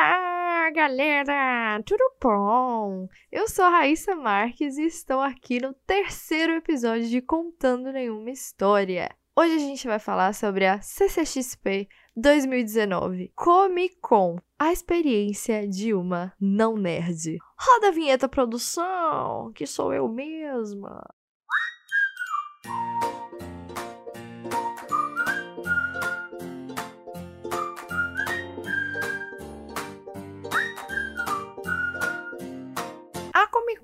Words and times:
Olá, 0.00 0.70
galera! 0.70 1.82
Tudo 1.84 2.04
bom? 2.22 3.08
Eu 3.32 3.48
sou 3.48 3.64
Raíssa 3.64 4.14
Marques 4.14 4.78
e 4.78 4.84
estou 4.86 5.20
aqui 5.20 5.60
no 5.60 5.74
terceiro 5.74 6.52
episódio 6.52 7.08
de 7.08 7.20
Contando 7.20 7.90
Nenhuma 7.90 8.30
História. 8.30 9.10
Hoje 9.36 9.56
a 9.56 9.58
gente 9.58 9.88
vai 9.88 9.98
falar 9.98 10.34
sobre 10.34 10.66
a 10.66 10.80
CCXP 10.80 11.88
2019 12.16 13.32
Comic 13.34 13.96
Con, 14.00 14.36
a 14.56 14.70
experiência 14.70 15.66
de 15.66 15.92
uma 15.92 16.32
não 16.40 16.76
nerd. 16.76 17.36
Roda 17.58 17.88
a 17.88 17.90
vinheta 17.90 18.28
produção, 18.28 19.50
que 19.52 19.66
sou 19.66 19.92
eu 19.92 20.06
mesma. 20.06 21.02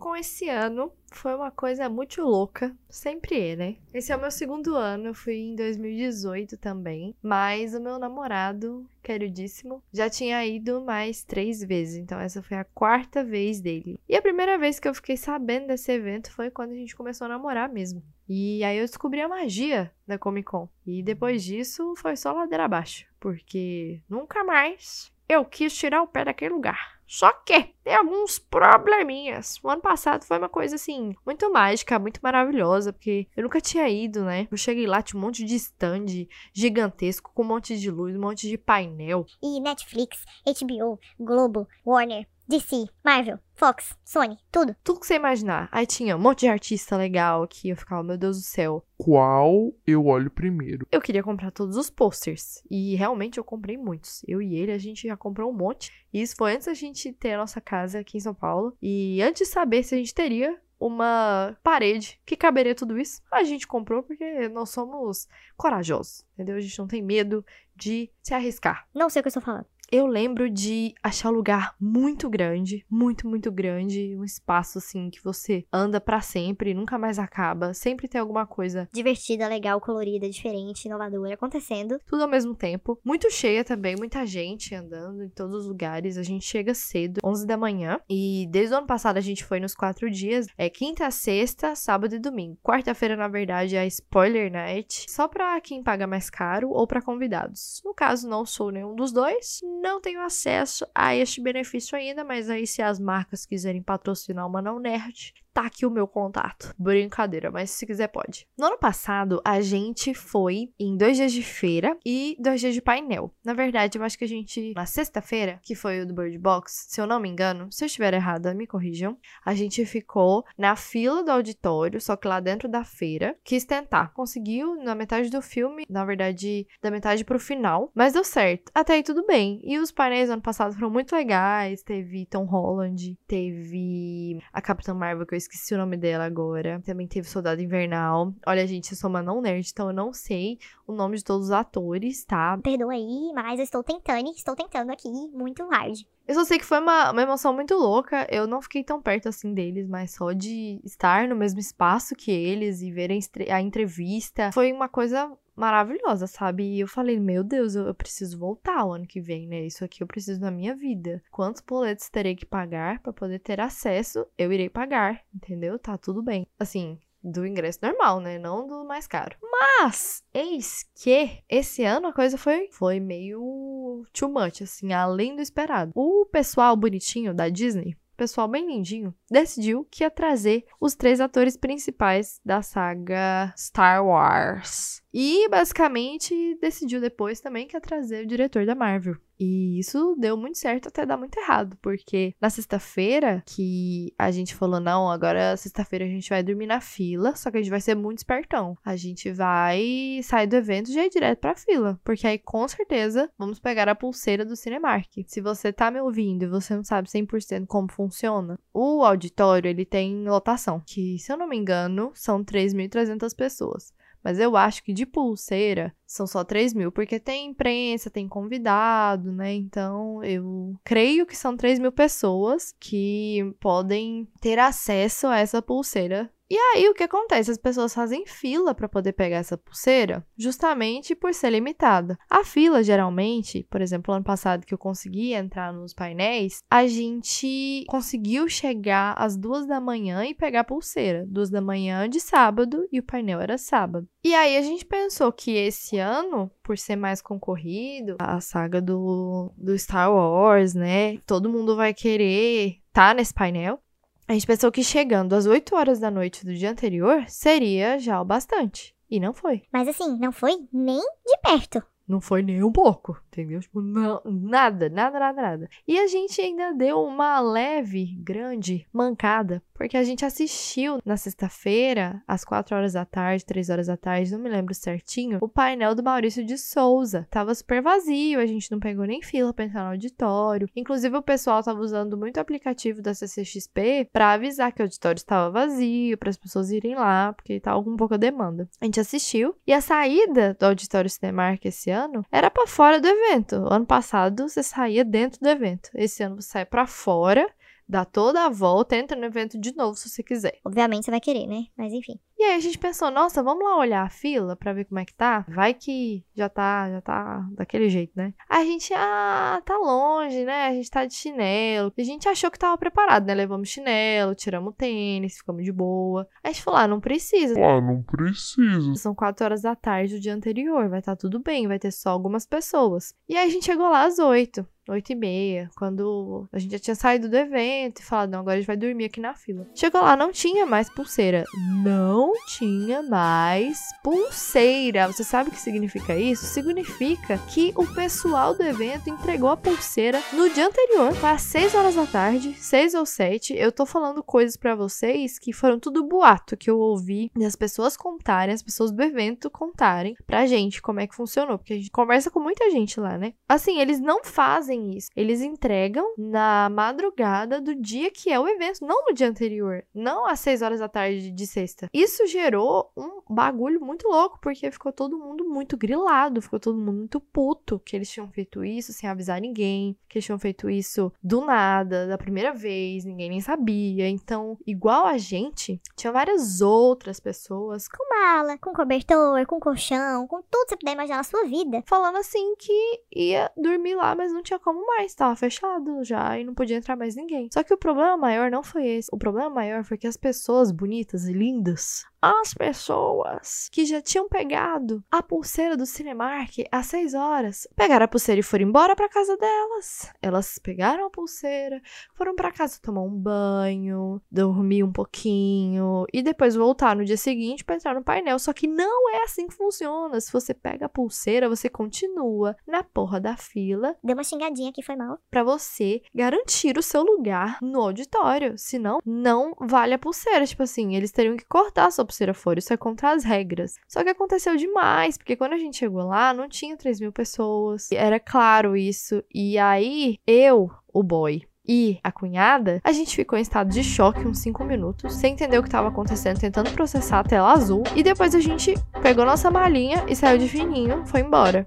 Con 0.04 0.16
esse 0.16 0.50
ano 0.50 0.92
foi 1.10 1.34
uma 1.34 1.50
coisa 1.50 1.88
muito 1.88 2.20
louca, 2.20 2.76
sempre 2.90 3.40
é, 3.40 3.56
né? 3.56 3.76
Esse 3.94 4.12
é 4.12 4.16
o 4.16 4.20
meu 4.20 4.30
segundo 4.30 4.76
ano, 4.76 5.06
eu 5.06 5.14
fui 5.14 5.36
em 5.36 5.56
2018 5.56 6.58
também, 6.58 7.16
mas 7.22 7.72
o 7.72 7.80
meu 7.80 7.98
namorado, 7.98 8.86
queridíssimo, 9.02 9.82
já 9.90 10.10
tinha 10.10 10.44
ido 10.44 10.82
mais 10.82 11.24
três 11.24 11.64
vezes, 11.64 11.96
então 11.96 12.20
essa 12.20 12.42
foi 12.42 12.58
a 12.58 12.64
quarta 12.64 13.24
vez 13.24 13.62
dele. 13.62 13.98
E 14.06 14.14
a 14.14 14.20
primeira 14.20 14.58
vez 14.58 14.78
que 14.78 14.86
eu 14.86 14.94
fiquei 14.94 15.16
sabendo 15.16 15.68
desse 15.68 15.90
evento 15.90 16.30
foi 16.30 16.50
quando 16.50 16.72
a 16.72 16.76
gente 16.76 16.94
começou 16.94 17.24
a 17.24 17.28
namorar 17.28 17.70
mesmo. 17.70 18.02
E 18.28 18.62
aí 18.62 18.76
eu 18.76 18.84
descobri 18.84 19.22
a 19.22 19.28
magia 19.28 19.90
da 20.06 20.18
Comic 20.18 20.50
Con. 20.50 20.68
E 20.86 21.02
depois 21.02 21.42
disso 21.42 21.94
foi 21.96 22.14
só 22.14 22.30
ladeira 22.30 22.66
abaixo, 22.66 23.06
porque 23.18 24.02
nunca 24.06 24.44
mais 24.44 25.10
eu 25.26 25.46
quis 25.46 25.74
tirar 25.74 26.02
o 26.02 26.06
pé 26.06 26.26
daquele 26.26 26.52
lugar. 26.52 26.93
Só 27.06 27.32
que 27.32 27.74
tem 27.82 27.94
alguns 27.94 28.38
probleminhas. 28.38 29.58
O 29.62 29.68
ano 29.68 29.82
passado 29.82 30.24
foi 30.24 30.38
uma 30.38 30.48
coisa 30.48 30.76
assim, 30.76 31.14
muito 31.24 31.50
mágica, 31.52 31.98
muito 31.98 32.20
maravilhosa, 32.22 32.92
porque 32.92 33.28
eu 33.36 33.42
nunca 33.42 33.60
tinha 33.60 33.88
ido, 33.88 34.24
né? 34.24 34.48
Eu 34.50 34.56
cheguei 34.56 34.86
lá, 34.86 35.02
tinha 35.02 35.18
um 35.18 35.22
monte 35.22 35.44
de 35.44 35.54
stand 35.54 36.26
gigantesco, 36.52 37.30
com 37.34 37.42
um 37.42 37.46
monte 37.46 37.78
de 37.78 37.90
luz, 37.90 38.16
um 38.16 38.20
monte 38.20 38.48
de 38.48 38.56
painel. 38.56 39.26
E 39.42 39.60
Netflix, 39.60 40.24
HBO, 40.46 40.98
Globo, 41.18 41.68
Warner, 41.86 42.26
DC, 42.46 42.86
Marvel, 43.02 43.38
Fox, 43.54 43.96
Sony, 44.04 44.36
tudo. 44.52 44.76
Tudo 44.84 45.00
que 45.00 45.06
você 45.06 45.14
imaginar. 45.14 45.68
Aí 45.72 45.86
tinha 45.86 46.14
um 46.16 46.20
monte 46.20 46.40
de 46.40 46.48
artista 46.48 46.96
legal 46.96 47.48
que 47.48 47.70
eu 47.70 47.76
ficava, 47.76 48.02
meu 48.02 48.18
Deus 48.18 48.36
do 48.36 48.42
céu. 48.42 48.84
Qual 48.98 49.72
eu 49.86 50.04
olho 50.06 50.30
primeiro? 50.30 50.86
Eu 50.92 51.00
queria 51.00 51.22
comprar 51.22 51.50
todos 51.50 51.76
os 51.76 51.88
posters. 51.88 52.62
E 52.70 52.94
realmente 52.96 53.38
eu 53.38 53.44
comprei 53.44 53.78
muitos. 53.78 54.22
Eu 54.28 54.42
e 54.42 54.56
ele, 54.56 54.72
a 54.72 54.78
gente 54.78 55.08
já 55.08 55.16
comprou 55.16 55.50
um 55.50 55.56
monte. 55.56 55.90
E 56.12 56.20
isso 56.20 56.36
foi 56.36 56.54
antes 56.54 56.66
da 56.66 56.74
gente 56.74 57.12
ter 57.12 57.32
a 57.32 57.38
nossa 57.38 57.60
casa 57.60 58.00
aqui 58.00 58.18
em 58.18 58.20
São 58.20 58.34
Paulo. 58.34 58.76
E 58.82 59.22
antes 59.22 59.48
de 59.48 59.52
saber 59.52 59.82
se 59.82 59.94
a 59.94 59.98
gente 59.98 60.14
teria 60.14 60.58
uma 60.78 61.56
parede 61.62 62.20
que 62.26 62.36
caberia 62.36 62.74
tudo 62.74 62.98
isso, 62.98 63.22
a 63.32 63.42
gente 63.42 63.66
comprou 63.66 64.02
porque 64.02 64.48
nós 64.48 64.68
somos 64.68 65.26
corajosos, 65.56 66.26
entendeu? 66.34 66.56
A 66.56 66.60
gente 66.60 66.78
não 66.78 66.86
tem 66.86 67.00
medo 67.02 67.44
de 67.74 68.10
se 68.22 68.34
arriscar. 68.34 68.86
Não 68.94 69.08
sei 69.08 69.20
o 69.20 69.22
que 69.22 69.28
eu 69.28 69.30
estou 69.30 69.42
falando. 69.42 69.66
Eu 69.96 70.08
lembro 70.08 70.50
de 70.50 70.92
achar 71.00 71.30
um 71.30 71.34
lugar 71.36 71.76
muito 71.80 72.28
grande, 72.28 72.84
muito, 72.90 73.28
muito 73.28 73.52
grande, 73.52 74.16
um 74.18 74.24
espaço 74.24 74.78
assim 74.78 75.08
que 75.08 75.22
você 75.22 75.64
anda 75.72 76.00
para 76.00 76.20
sempre, 76.20 76.74
nunca 76.74 76.98
mais 76.98 77.16
acaba, 77.16 77.72
sempre 77.72 78.08
tem 78.08 78.20
alguma 78.20 78.44
coisa 78.44 78.88
Divertida, 78.92 79.46
legal, 79.46 79.80
colorida, 79.80 80.28
diferente, 80.28 80.86
inovadora 80.86 81.34
acontecendo. 81.34 82.00
tudo 82.06 82.24
ao 82.24 82.28
mesmo 82.28 82.56
tempo. 82.56 82.98
Muito 83.04 83.30
cheia 83.30 83.62
também, 83.62 83.94
muita 83.96 84.26
gente 84.26 84.74
andando 84.74 85.22
em 85.22 85.28
todos 85.28 85.60
os 85.60 85.68
lugares. 85.68 86.18
A 86.18 86.24
gente 86.24 86.44
chega 86.44 86.74
cedo, 86.74 87.20
11 87.24 87.46
da 87.46 87.56
manhã. 87.56 88.00
E 88.10 88.48
desde 88.50 88.74
o 88.74 88.78
ano 88.78 88.88
passado 88.88 89.16
a 89.18 89.20
gente 89.20 89.44
foi 89.44 89.60
nos 89.60 89.76
quatro 89.76 90.10
dias. 90.10 90.48
É 90.58 90.68
quinta, 90.68 91.08
sexta, 91.12 91.76
sábado 91.76 92.16
e 92.16 92.18
domingo. 92.18 92.58
Quarta-feira, 92.64 93.14
na 93.14 93.28
verdade, 93.28 93.76
é 93.76 93.82
a 93.82 93.86
Spoiler 93.86 94.50
Night. 94.50 95.08
Só 95.08 95.28
pra 95.28 95.60
quem 95.60 95.84
paga 95.84 96.04
mais 96.04 96.28
caro 96.28 96.70
ou 96.70 96.84
pra 96.84 97.00
convidados. 97.00 97.80
No 97.84 97.94
caso, 97.94 98.28
não 98.28 98.44
sou 98.44 98.72
nenhum 98.72 98.96
dos 98.96 99.12
dois. 99.12 99.60
Não 99.84 100.00
tenho 100.00 100.22
acesso 100.22 100.86
a 100.94 101.14
este 101.14 101.42
benefício 101.42 101.94
ainda. 101.94 102.24
Mas 102.24 102.48
aí, 102.48 102.66
se 102.66 102.80
as 102.80 102.98
marcas 102.98 103.44
quiserem 103.44 103.82
patrocinar 103.82 104.46
uma 104.46 104.62
não 104.62 104.78
nerd, 104.78 105.34
tá 105.54 105.66
aqui 105.66 105.86
o 105.86 105.90
meu 105.90 106.08
contato. 106.08 106.74
Brincadeira, 106.76 107.50
mas 107.50 107.70
se 107.70 107.86
quiser 107.86 108.08
pode. 108.08 108.46
No 108.58 108.66
ano 108.66 108.78
passado, 108.78 109.40
a 109.44 109.60
gente 109.60 110.12
foi 110.12 110.72
em 110.78 110.96
dois 110.96 111.16
dias 111.16 111.32
de 111.32 111.42
feira 111.42 111.96
e 112.04 112.36
dois 112.40 112.60
dias 112.60 112.74
de 112.74 112.82
painel. 112.82 113.32
Na 113.44 113.54
verdade, 113.54 113.96
eu 113.96 114.02
acho 114.04 114.18
que 114.18 114.24
a 114.24 114.28
gente, 114.28 114.72
na 114.74 114.84
sexta-feira, 114.84 115.60
que 115.62 115.76
foi 115.76 116.00
o 116.00 116.06
do 116.06 116.12
Bird 116.12 116.36
Box, 116.38 116.86
se 116.88 117.00
eu 117.00 117.06
não 117.06 117.20
me 117.20 117.28
engano, 117.28 117.70
se 117.70 117.84
eu 117.84 117.86
estiver 117.86 118.12
errada, 118.12 118.52
me 118.52 118.66
corrijam, 118.66 119.16
a 119.44 119.54
gente 119.54 119.86
ficou 119.86 120.44
na 120.58 120.74
fila 120.74 121.22
do 121.22 121.30
auditório, 121.30 122.00
só 122.00 122.16
que 122.16 122.26
lá 122.26 122.40
dentro 122.40 122.68
da 122.68 122.84
feira, 122.84 123.36
quis 123.44 123.64
tentar. 123.64 124.12
Conseguiu 124.12 124.74
na 124.82 124.94
metade 124.94 125.30
do 125.30 125.40
filme, 125.40 125.86
na 125.88 126.04
verdade, 126.04 126.66
da 126.82 126.90
metade 126.90 127.24
pro 127.24 127.38
final, 127.38 127.92
mas 127.94 128.14
deu 128.14 128.24
certo. 128.24 128.72
Até 128.74 128.94
aí 128.94 129.02
tudo 129.02 129.24
bem. 129.24 129.60
E 129.62 129.78
os 129.78 129.92
painéis 129.92 130.30
ano 130.30 130.42
passado 130.42 130.74
foram 130.74 130.90
muito 130.90 131.14
legais. 131.14 131.82
Teve 131.82 132.26
Tom 132.26 132.44
Holland, 132.44 133.16
teve 133.26 134.42
a 134.52 134.60
Capitã 134.60 134.94
Marvel, 134.94 135.26
que 135.26 135.34
eu 135.34 135.38
esqueci 135.44 135.74
o 135.74 135.78
nome 135.78 135.96
dela 135.96 136.24
agora. 136.24 136.80
Também 136.84 137.06
teve 137.06 137.28
Soldado 137.28 137.60
Invernal. 137.60 138.34
Olha, 138.46 138.66
gente, 138.66 138.92
eu 138.92 138.96
sou 138.96 139.08
uma 139.08 139.22
não 139.22 139.40
nerd, 139.40 139.68
então 139.70 139.88
eu 139.88 139.94
não 139.94 140.12
sei 140.12 140.58
o 140.86 140.92
nome 140.92 141.16
de 141.16 141.24
todos 141.24 141.46
os 141.46 141.52
atores, 141.52 142.24
tá? 142.24 142.58
Perdoa 142.62 142.92
aí, 142.92 143.32
mas 143.34 143.58
eu 143.58 143.64
estou 143.64 143.82
tentando, 143.82 144.30
estou 144.30 144.54
tentando 144.54 144.90
aqui, 144.90 145.08
muito 145.32 145.66
hard. 145.68 146.00
Eu 146.26 146.34
só 146.34 146.44
sei 146.44 146.58
que 146.58 146.64
foi 146.64 146.80
uma, 146.80 147.12
uma 147.12 147.22
emoção 147.22 147.52
muito 147.52 147.74
louca. 147.74 148.26
Eu 148.30 148.46
não 148.46 148.62
fiquei 148.62 148.82
tão 148.82 149.00
perto 149.00 149.28
assim 149.28 149.52
deles, 149.52 149.86
mas 149.86 150.14
só 150.14 150.32
de 150.32 150.80
estar 150.82 151.28
no 151.28 151.36
mesmo 151.36 151.60
espaço 151.60 152.14
que 152.14 152.30
eles 152.30 152.80
e 152.80 152.90
verem 152.90 153.20
a 153.50 153.60
entrevista 153.60 154.50
foi 154.52 154.72
uma 154.72 154.88
coisa 154.88 155.30
maravilhosa, 155.54 156.26
sabe? 156.26 156.64
E 156.64 156.80
eu 156.80 156.88
falei, 156.88 157.18
meu 157.18 157.42
Deus, 157.44 157.74
eu, 157.74 157.86
eu 157.86 157.94
preciso 157.94 158.38
voltar 158.38 158.84
o 158.84 158.92
ano 158.92 159.06
que 159.06 159.20
vem, 159.20 159.46
né? 159.46 159.60
Isso 159.66 159.84
aqui 159.84 160.02
eu 160.02 160.06
preciso 160.06 160.40
na 160.40 160.50
minha 160.50 160.74
vida. 160.74 161.22
Quantos 161.30 161.62
boletos 161.62 162.08
terei 162.08 162.34
que 162.34 162.46
pagar 162.46 163.00
pra 163.00 163.12
poder 163.12 163.38
ter 163.38 163.60
acesso? 163.60 164.26
Eu 164.36 164.52
irei 164.52 164.68
pagar, 164.68 165.20
entendeu? 165.34 165.78
Tá 165.78 165.96
tudo 165.96 166.22
bem. 166.22 166.46
Assim, 166.58 166.98
do 167.24 167.46
ingresso 167.46 167.78
normal, 167.82 168.20
né? 168.20 168.38
Não 168.38 168.66
do 168.66 168.84
mais 168.84 169.06
caro. 169.06 169.36
Mas, 169.42 170.22
eis 170.32 170.84
que 170.94 171.38
esse 171.48 171.82
ano 171.82 172.08
a 172.08 172.12
coisa 172.12 172.36
foi, 172.36 172.68
foi 172.70 173.00
meio 173.00 174.04
too 174.12 174.28
much, 174.28 174.62
assim, 174.62 174.92
além 174.92 175.34
do 175.34 175.40
esperado. 175.40 175.92
O 175.94 176.26
pessoal 176.26 176.76
bonitinho 176.76 177.32
da 177.32 177.48
Disney, 177.48 177.96
pessoal 178.14 178.48
bem 178.48 178.66
lindinho, 178.66 179.14
decidiu 179.30 179.86
que 179.90 180.04
ia 180.04 180.10
trazer 180.10 180.64
os 180.80 180.94
três 180.94 181.20
atores 181.20 181.56
principais 181.56 182.40
da 182.44 182.62
saga 182.62 183.52
Star 183.56 184.04
Wars. 184.04 185.02
E 185.12 185.48
basicamente 185.48 186.58
decidiu 186.60 187.00
depois 187.00 187.40
também 187.40 187.66
que 187.66 187.76
ia 187.76 187.80
trazer 187.80 188.24
o 188.24 188.26
diretor 188.26 188.66
da 188.66 188.74
Marvel. 188.74 189.16
E 189.38 189.78
isso 189.78 190.14
deu 190.18 190.36
muito 190.36 190.58
certo 190.58 190.88
até 190.88 191.04
dar 191.04 191.16
muito 191.16 191.38
errado, 191.38 191.76
porque 191.82 192.34
na 192.40 192.50
sexta-feira 192.50 193.42
que 193.46 194.12
a 194.18 194.30
gente 194.30 194.54
falou, 194.54 194.80
não, 194.80 195.10
agora 195.10 195.56
sexta-feira 195.56 196.04
a 196.04 196.08
gente 196.08 196.28
vai 196.28 196.42
dormir 196.42 196.66
na 196.66 196.80
fila, 196.80 197.34
só 197.34 197.50
que 197.50 197.58
a 197.58 197.60
gente 197.60 197.70
vai 197.70 197.80
ser 197.80 197.94
muito 197.94 198.18
espertão. 198.18 198.76
A 198.84 198.96
gente 198.96 199.32
vai 199.32 200.20
sair 200.22 200.46
do 200.46 200.56
evento 200.56 200.90
e 200.90 200.94
já 200.94 201.04
ir 201.04 201.10
direto 201.10 201.40
pra 201.40 201.56
fila, 201.56 202.00
porque 202.04 202.26
aí 202.26 202.38
com 202.38 202.66
certeza 202.68 203.30
vamos 203.38 203.58
pegar 203.58 203.88
a 203.88 203.94
pulseira 203.94 204.44
do 204.44 204.56
Cinemark. 204.56 205.08
Se 205.26 205.40
você 205.40 205.72
tá 205.72 205.90
me 205.90 206.00
ouvindo 206.00 206.44
e 206.44 206.48
você 206.48 206.74
não 206.76 206.84
sabe 206.84 207.08
100% 207.08 207.66
como 207.66 207.90
funciona, 207.90 208.58
o 208.72 209.02
auditório 209.02 209.68
ele 209.68 209.84
tem 209.84 210.24
lotação, 210.28 210.80
que 210.86 211.18
se 211.18 211.32
eu 211.32 211.36
não 211.36 211.48
me 211.48 211.56
engano 211.56 212.12
são 212.14 212.44
3.300 212.44 213.34
pessoas. 213.34 213.92
Mas 214.24 214.38
eu 214.38 214.56
acho 214.56 214.82
que 214.82 214.94
de 214.94 215.04
pulseira 215.04 215.94
são 216.06 216.26
só 216.26 216.42
3 216.42 216.72
mil, 216.72 216.90
porque 216.90 217.20
tem 217.20 217.48
imprensa, 217.50 218.08
tem 218.08 218.26
convidado, 218.26 219.30
né? 219.30 219.52
Então 219.52 220.24
eu 220.24 220.74
creio 220.82 221.26
que 221.26 221.36
são 221.36 221.54
3 221.54 221.78
mil 221.78 221.92
pessoas 221.92 222.74
que 222.80 223.54
podem 223.60 224.26
ter 224.40 224.58
acesso 224.58 225.26
a 225.26 225.38
essa 225.38 225.60
pulseira. 225.60 226.32
E 226.54 226.56
aí 226.56 226.88
o 226.88 226.94
que 226.94 227.02
acontece? 227.02 227.50
As 227.50 227.58
pessoas 227.58 227.92
fazem 227.92 228.24
fila 228.26 228.72
para 228.72 228.88
poder 228.88 229.12
pegar 229.12 229.38
essa 229.38 229.58
pulseira, 229.58 230.24
justamente 230.38 231.12
por 231.12 231.34
ser 231.34 231.50
limitada. 231.50 232.16
A 232.30 232.44
fila, 232.44 232.80
geralmente, 232.80 233.66
por 233.68 233.80
exemplo, 233.80 234.14
ano 234.14 234.24
passado 234.24 234.64
que 234.64 234.72
eu 234.72 234.78
consegui 234.78 235.32
entrar 235.32 235.72
nos 235.72 235.92
painéis, 235.92 236.62
a 236.70 236.86
gente 236.86 237.84
conseguiu 237.88 238.48
chegar 238.48 239.14
às 239.18 239.36
duas 239.36 239.66
da 239.66 239.80
manhã 239.80 240.24
e 240.24 240.32
pegar 240.32 240.60
a 240.60 240.64
pulseira. 240.64 241.26
Duas 241.26 241.50
da 241.50 241.60
manhã 241.60 242.08
de 242.08 242.20
sábado 242.20 242.86
e 242.92 243.00
o 243.00 243.02
painel 243.02 243.40
era 243.40 243.58
sábado. 243.58 244.06
E 244.22 244.32
aí 244.32 244.56
a 244.56 244.62
gente 244.62 244.84
pensou 244.84 245.32
que 245.32 245.56
esse 245.56 245.98
ano, 245.98 246.48
por 246.62 246.78
ser 246.78 246.94
mais 246.94 247.20
concorrido, 247.20 248.14
a 248.20 248.40
saga 248.40 248.80
do, 248.80 249.52
do 249.58 249.76
Star 249.76 250.14
Wars, 250.14 250.72
né? 250.72 251.18
Todo 251.26 251.50
mundo 251.50 251.74
vai 251.74 251.92
querer 251.92 252.78
tá 252.92 253.12
nesse 253.12 253.34
painel. 253.34 253.80
A 254.26 254.32
gente 254.32 254.46
pensou 254.46 254.72
que 254.72 254.82
chegando 254.82 255.34
às 255.34 255.44
8 255.44 255.74
horas 255.76 256.00
da 256.00 256.10
noite 256.10 256.46
do 256.46 256.54
dia 256.54 256.70
anterior 256.70 257.24
seria 257.28 257.98
já 257.98 258.20
o 258.20 258.24
bastante. 258.24 258.94
E 259.10 259.20
não 259.20 259.34
foi. 259.34 259.62
Mas 259.70 259.86
assim, 259.86 260.18
não 260.18 260.32
foi 260.32 260.52
nem 260.72 260.98
de 260.98 261.38
perto. 261.42 261.82
Não 262.06 262.20
foi 262.20 262.42
nem 262.42 262.62
um 262.62 262.70
pouco, 262.70 263.18
entendeu? 263.28 263.60
Tipo, 263.60 263.80
não, 263.80 264.20
nada, 264.24 264.88
nada, 264.90 265.18
nada, 265.18 265.42
nada. 265.42 265.68
E 265.88 265.98
a 265.98 266.06
gente 266.06 266.40
ainda 266.40 266.72
deu 266.72 267.02
uma 267.02 267.40
leve, 267.40 268.16
grande 268.18 268.86
mancada, 268.92 269.62
porque 269.72 269.96
a 269.96 270.04
gente 270.04 270.24
assistiu 270.24 270.98
na 271.04 271.16
sexta-feira, 271.16 272.22
às 272.28 272.44
4 272.44 272.76
horas 272.76 272.92
da 272.92 273.04
tarde, 273.04 273.44
3 273.44 273.70
horas 273.70 273.86
da 273.86 273.96
tarde, 273.96 274.32
não 274.32 274.38
me 274.38 274.50
lembro 274.50 274.74
certinho, 274.74 275.38
o 275.40 275.48
painel 275.48 275.94
do 275.94 276.02
Maurício 276.02 276.44
de 276.44 276.58
Souza. 276.58 277.26
Tava 277.30 277.54
super 277.54 277.82
vazio, 277.82 278.38
a 278.38 278.46
gente 278.46 278.70
não 278.70 278.78
pegou 278.78 279.04
nem 279.04 279.22
fila 279.22 279.52
pra 279.52 279.64
entrar 279.64 279.84
no 279.84 279.90
auditório. 279.92 280.68
Inclusive, 280.76 281.16
o 281.16 281.22
pessoal 281.22 281.62
tava 281.62 281.80
usando 281.80 282.16
muito 282.16 282.36
o 282.36 282.40
aplicativo 282.40 283.00
da 283.00 283.14
CCXP 283.14 284.10
pra 284.12 284.32
avisar 284.32 284.72
que 284.72 284.82
o 284.82 284.84
auditório 284.84 285.18
estava 285.18 285.50
vazio, 285.50 286.18
para 286.18 286.30
as 286.30 286.36
pessoas 286.36 286.70
irem 286.70 286.94
lá, 286.94 287.32
porque 287.32 287.58
tava 287.60 287.82
com 287.82 287.96
pouca 287.96 288.18
demanda. 288.18 288.68
A 288.80 288.84
gente 288.84 289.00
assistiu, 289.00 289.54
e 289.66 289.72
a 289.72 289.80
saída 289.80 290.54
do 290.58 290.66
auditório 290.66 291.10
Cinemark 291.10 291.64
esse 291.64 291.93
ano 291.94 292.24
era 292.30 292.50
para 292.50 292.66
fora 292.66 293.00
do 293.00 293.08
evento. 293.08 293.56
Ano 293.70 293.86
passado 293.86 294.48
você 294.48 294.62
saía 294.62 295.04
dentro 295.04 295.40
do 295.40 295.48
evento. 295.48 295.90
Esse 295.94 296.22
ano 296.22 296.36
você 296.36 296.48
sai 296.48 296.64
para 296.66 296.86
fora, 296.86 297.48
dá 297.88 298.04
toda 298.04 298.44
a 298.44 298.48
volta, 298.48 298.96
entra 298.96 299.18
no 299.18 299.26
evento 299.26 299.58
de 299.58 299.74
novo 299.74 299.96
se 299.96 300.08
você 300.08 300.22
quiser. 300.22 300.58
Obviamente 300.64 301.04
você 301.04 301.10
vai 301.10 301.20
querer, 301.20 301.46
né? 301.46 301.66
Mas 301.76 301.92
enfim. 301.92 302.18
E 302.36 302.42
aí 302.42 302.56
a 302.56 302.60
gente 302.60 302.78
pensou, 302.78 303.10
nossa, 303.10 303.42
vamos 303.42 303.64
lá 303.64 303.78
olhar 303.78 304.04
a 304.04 304.10
fila 304.10 304.56
pra 304.56 304.72
ver 304.72 304.86
como 304.86 304.98
é 304.98 305.04
que 305.04 305.14
tá? 305.14 305.46
Vai 305.48 305.72
que 305.72 306.24
já 306.34 306.48
tá, 306.48 306.90
já 306.90 307.00
tá 307.00 307.46
daquele 307.52 307.88
jeito, 307.88 308.12
né? 308.16 308.34
A 308.48 308.64
gente, 308.64 308.92
ah, 308.92 309.62
tá 309.64 309.78
longe, 309.78 310.44
né? 310.44 310.66
A 310.66 310.72
gente 310.72 310.90
tá 310.90 311.06
de 311.06 311.14
chinelo. 311.14 311.92
E 311.96 312.02
a 312.02 312.04
gente 312.04 312.28
achou 312.28 312.50
que 312.50 312.58
tava 312.58 312.76
preparado, 312.76 313.24
né? 313.24 313.34
Levamos 313.34 313.68
chinelo, 313.68 314.34
tiramos 314.34 314.72
o 314.72 314.76
tênis, 314.76 315.36
ficamos 315.36 315.64
de 315.64 315.72
boa. 315.72 316.26
A 316.42 316.48
gente 316.48 316.62
falou, 316.62 316.80
ah, 316.80 316.88
não 316.88 317.00
precisa. 317.00 317.54
Ah, 317.64 317.80
não 317.80 318.02
precisa. 318.02 318.94
São 318.96 319.14
quatro 319.14 319.44
horas 319.44 319.62
da 319.62 319.76
tarde 319.76 320.14
do 320.14 320.20
dia 320.20 320.34
anterior, 320.34 320.88
vai 320.88 320.98
estar 320.98 321.14
tá 321.14 321.20
tudo 321.20 321.38
bem, 321.38 321.68
vai 321.68 321.78
ter 321.78 321.92
só 321.92 322.10
algumas 322.10 322.44
pessoas. 322.44 323.14
E 323.28 323.36
aí 323.36 323.48
a 323.48 323.50
gente 323.50 323.64
chegou 323.64 323.88
lá 323.88 324.04
às 324.04 324.18
oito. 324.18 324.66
Oito 324.86 325.12
e 325.12 325.14
meia, 325.14 325.70
quando 325.76 326.46
a 326.52 326.58
gente 326.58 326.72
já 326.72 326.78
tinha 326.78 326.94
saído 326.94 327.26
do 327.26 327.36
evento 327.36 328.00
e 328.00 328.02
falado, 328.02 328.30
não, 328.30 328.40
agora 328.40 328.56
a 328.56 328.58
gente 328.58 328.66
vai 328.66 328.76
dormir 328.76 329.06
aqui 329.06 329.18
na 329.18 329.34
fila. 329.34 329.66
Chegou 329.74 330.02
lá, 330.02 330.14
não 330.14 330.30
tinha 330.30 330.66
mais 330.66 330.90
pulseira. 330.90 331.44
Não 331.82 332.32
tinha 332.48 333.02
mais 333.02 333.80
pulseira. 334.02 335.06
Você 335.06 335.24
sabe 335.24 335.48
o 335.48 335.52
que 335.52 335.58
significa 335.58 336.14
isso? 336.18 336.44
Significa 336.44 337.38
que 337.48 337.72
o 337.76 337.86
pessoal 337.94 338.54
do 338.54 338.62
evento 338.62 339.08
entregou 339.08 339.48
a 339.48 339.56
pulseira 339.56 340.22
no 340.34 340.50
dia 340.50 340.66
anterior, 340.66 341.14
foi 341.14 341.30
às 341.30 341.42
6 341.42 341.74
horas 341.74 341.94
da 341.94 342.06
tarde, 342.06 342.52
6 342.54 342.92
ou 342.92 343.06
7. 343.06 343.54
Eu 343.54 343.72
tô 343.72 343.86
falando 343.86 344.22
coisas 344.22 344.54
para 344.54 344.74
vocês 344.74 345.38
que 345.38 345.52
foram 345.54 345.80
tudo 345.80 346.06
boato 346.06 346.58
que 346.58 346.68
eu 346.68 346.78
ouvi 346.78 347.30
das 347.34 347.56
pessoas 347.56 347.96
contarem, 347.96 348.54
as 348.54 348.62
pessoas 348.62 348.92
do 348.92 349.02
evento 349.02 349.48
contarem 349.48 350.14
pra 350.26 350.46
gente 350.46 350.82
como 350.82 351.00
é 351.00 351.06
que 351.06 351.14
funcionou, 351.14 351.56
porque 351.56 351.72
a 351.72 351.76
gente 351.76 351.90
conversa 351.90 352.30
com 352.30 352.40
muita 352.40 352.70
gente 352.70 353.00
lá, 353.00 353.16
né? 353.16 353.32
Assim, 353.48 353.80
eles 353.80 353.98
não 353.98 354.22
fazem 354.22 354.73
isso. 354.74 355.08
Eles 355.16 355.40
entregam 355.40 356.14
na 356.16 356.68
madrugada 356.70 357.60
do 357.60 357.74
dia 357.74 358.10
que 358.10 358.30
é 358.30 358.38
o 358.38 358.48
evento, 358.48 358.84
não 358.84 359.06
no 359.06 359.14
dia 359.14 359.28
anterior, 359.28 359.84
não 359.94 360.26
às 360.26 360.40
6 360.40 360.62
horas 360.62 360.80
da 360.80 360.88
tarde 360.88 361.30
de 361.30 361.46
sexta. 361.46 361.88
Isso 361.92 362.26
gerou 362.26 362.90
um 362.96 363.22
bagulho 363.28 363.80
muito 363.80 364.08
louco, 364.08 364.38
porque 364.40 364.70
ficou 364.70 364.92
todo 364.92 365.18
mundo 365.18 365.44
muito 365.44 365.76
grilado, 365.76 366.42
ficou 366.42 366.60
todo 366.60 366.78
mundo 366.78 366.92
muito 366.92 367.20
puto 367.20 367.80
que 367.84 367.96
eles 367.96 368.10
tinham 368.10 368.28
feito 368.28 368.64
isso 368.64 368.92
sem 368.92 369.08
avisar 369.08 369.40
ninguém, 369.40 369.96
que 370.08 370.18
eles 370.18 370.24
tinham 370.24 370.38
feito 370.38 370.68
isso 370.68 371.12
do 371.22 371.44
nada, 371.44 372.06
da 372.06 372.18
primeira 372.18 372.52
vez, 372.52 373.04
ninguém 373.04 373.30
nem 373.30 373.40
sabia. 373.40 374.08
Então, 374.08 374.58
igual 374.66 375.06
a 375.06 375.18
gente, 375.18 375.80
tinha 375.96 376.12
várias 376.12 376.60
outras 376.60 377.20
pessoas 377.20 377.88
Com 377.88 378.08
mala, 378.08 378.58
com 378.58 378.72
cobertor, 378.72 379.46
com 379.46 379.60
colchão, 379.60 380.26
com 380.26 380.42
tudo 380.42 380.64
que 380.64 380.70
você 380.70 380.76
puder 380.76 380.92
imaginar 380.92 381.18
na 381.18 381.24
sua 381.24 381.44
vida. 381.44 381.82
falando 381.86 382.16
assim 382.16 382.54
que 382.56 383.02
ia 383.14 383.50
dormir 383.56 383.94
lá, 383.94 384.14
mas 384.14 384.32
não 384.32 384.42
tinha 384.42 384.58
como 384.64 384.86
mais, 384.86 385.14
tava 385.14 385.36
fechado 385.36 386.02
já 386.02 386.38
e 386.38 386.44
não 386.44 386.54
podia 386.54 386.76
entrar 386.76 386.96
mais 386.96 387.14
ninguém. 387.14 387.48
Só 387.52 387.62
que 387.62 387.74
o 387.74 387.78
problema 387.78 388.16
maior 388.16 388.50
não 388.50 388.62
foi 388.62 388.86
esse. 388.86 389.10
O 389.12 389.18
problema 389.18 389.50
maior 389.50 389.84
foi 389.84 389.98
que 389.98 390.06
as 390.06 390.16
pessoas 390.16 390.72
bonitas 390.72 391.28
e 391.28 391.32
lindas 391.32 392.06
as 392.24 392.54
pessoas 392.54 393.68
que 393.70 393.84
já 393.84 394.00
tinham 394.00 394.26
pegado 394.26 395.04
a 395.10 395.22
pulseira 395.22 395.76
do 395.76 395.84
Cinemark 395.84 396.52
às 396.72 396.86
6 396.86 397.12
horas 397.12 397.68
pegaram 397.76 398.06
a 398.06 398.08
pulseira 398.08 398.40
e 398.40 398.42
foram 398.42 398.64
embora 398.64 398.96
para 398.96 399.10
casa 399.10 399.36
delas. 399.36 400.10
Elas 400.22 400.58
pegaram 400.58 401.04
a 401.04 401.10
pulseira, 401.10 401.82
foram 402.14 402.34
para 402.34 402.50
casa 402.50 402.80
tomar 402.80 403.02
um 403.02 403.10
banho, 403.10 404.22
dormir 404.32 404.82
um 404.82 404.90
pouquinho 404.90 406.06
e 406.14 406.22
depois 406.22 406.54
voltar 406.54 406.96
no 406.96 407.04
dia 407.04 407.18
seguinte 407.18 407.62
para 407.62 407.74
entrar 407.74 407.94
no 407.94 408.02
painel. 408.02 408.38
Só 408.38 408.54
que 408.54 408.66
não 408.66 409.10
é 409.10 409.24
assim 409.24 409.46
que 409.46 409.54
funciona. 409.54 410.18
Se 410.18 410.32
você 410.32 410.54
pega 410.54 410.86
a 410.86 410.88
pulseira, 410.88 411.46
você 411.46 411.68
continua 411.68 412.56
na 412.66 412.82
porra 412.82 413.20
da 413.20 413.36
fila 413.36 413.94
Deu 414.02 414.14
uma 414.14 414.24
xingadinha 414.24 414.53
aqui, 414.68 414.82
foi 414.82 414.96
mal. 414.96 415.18
para 415.30 415.42
você 415.42 416.02
garantir 416.14 416.78
o 416.78 416.82
seu 416.82 417.02
lugar 417.02 417.58
no 417.60 417.80
auditório. 417.80 418.54
Senão, 418.56 418.98
não 419.04 419.54
vale 419.60 419.94
a 419.94 419.98
pulseira. 419.98 420.46
Tipo 420.46 420.62
assim, 420.62 420.94
eles 420.94 421.12
teriam 421.12 421.36
que 421.36 421.44
cortar 421.44 421.86
a 421.86 421.90
sua 421.90 422.04
pulseira 422.04 422.34
fora. 422.34 422.58
Isso 422.58 422.72
é 422.72 422.76
contra 422.76 423.12
as 423.12 423.24
regras. 423.24 423.76
Só 423.88 424.02
que 424.02 424.10
aconteceu 424.10 424.56
demais, 424.56 425.18
porque 425.18 425.36
quando 425.36 425.54
a 425.54 425.58
gente 425.58 425.78
chegou 425.78 426.04
lá, 426.04 426.32
não 426.32 426.48
tinha 426.48 426.76
3 426.76 427.00
mil 427.00 427.12
pessoas. 427.12 427.90
Era 427.92 428.20
claro 428.20 428.76
isso. 428.76 429.22
E 429.32 429.58
aí, 429.58 430.18
eu, 430.26 430.70
o 430.92 431.02
boy, 431.02 431.42
e 431.66 431.98
a 432.04 432.12
cunhada, 432.12 432.80
a 432.84 432.92
gente 432.92 433.16
ficou 433.16 433.38
em 433.38 433.42
estado 433.42 433.70
de 433.70 433.82
choque 433.82 434.26
uns 434.26 434.38
5 434.40 434.62
minutos, 434.64 435.14
sem 435.14 435.32
entender 435.32 435.58
o 435.58 435.62
que 435.62 435.68
estava 435.68 435.88
acontecendo, 435.88 436.38
tentando 436.38 436.70
processar 436.72 437.20
a 437.20 437.24
tela 437.24 437.52
azul. 437.52 437.82
E 437.96 438.02
depois 438.02 438.34
a 438.34 438.40
gente 438.40 438.74
pegou 439.02 439.24
nossa 439.24 439.50
malinha 439.50 440.04
e 440.06 440.14
saiu 440.14 440.38
de 440.38 440.48
fininho, 440.48 441.06
foi 441.06 441.20
embora. 441.20 441.66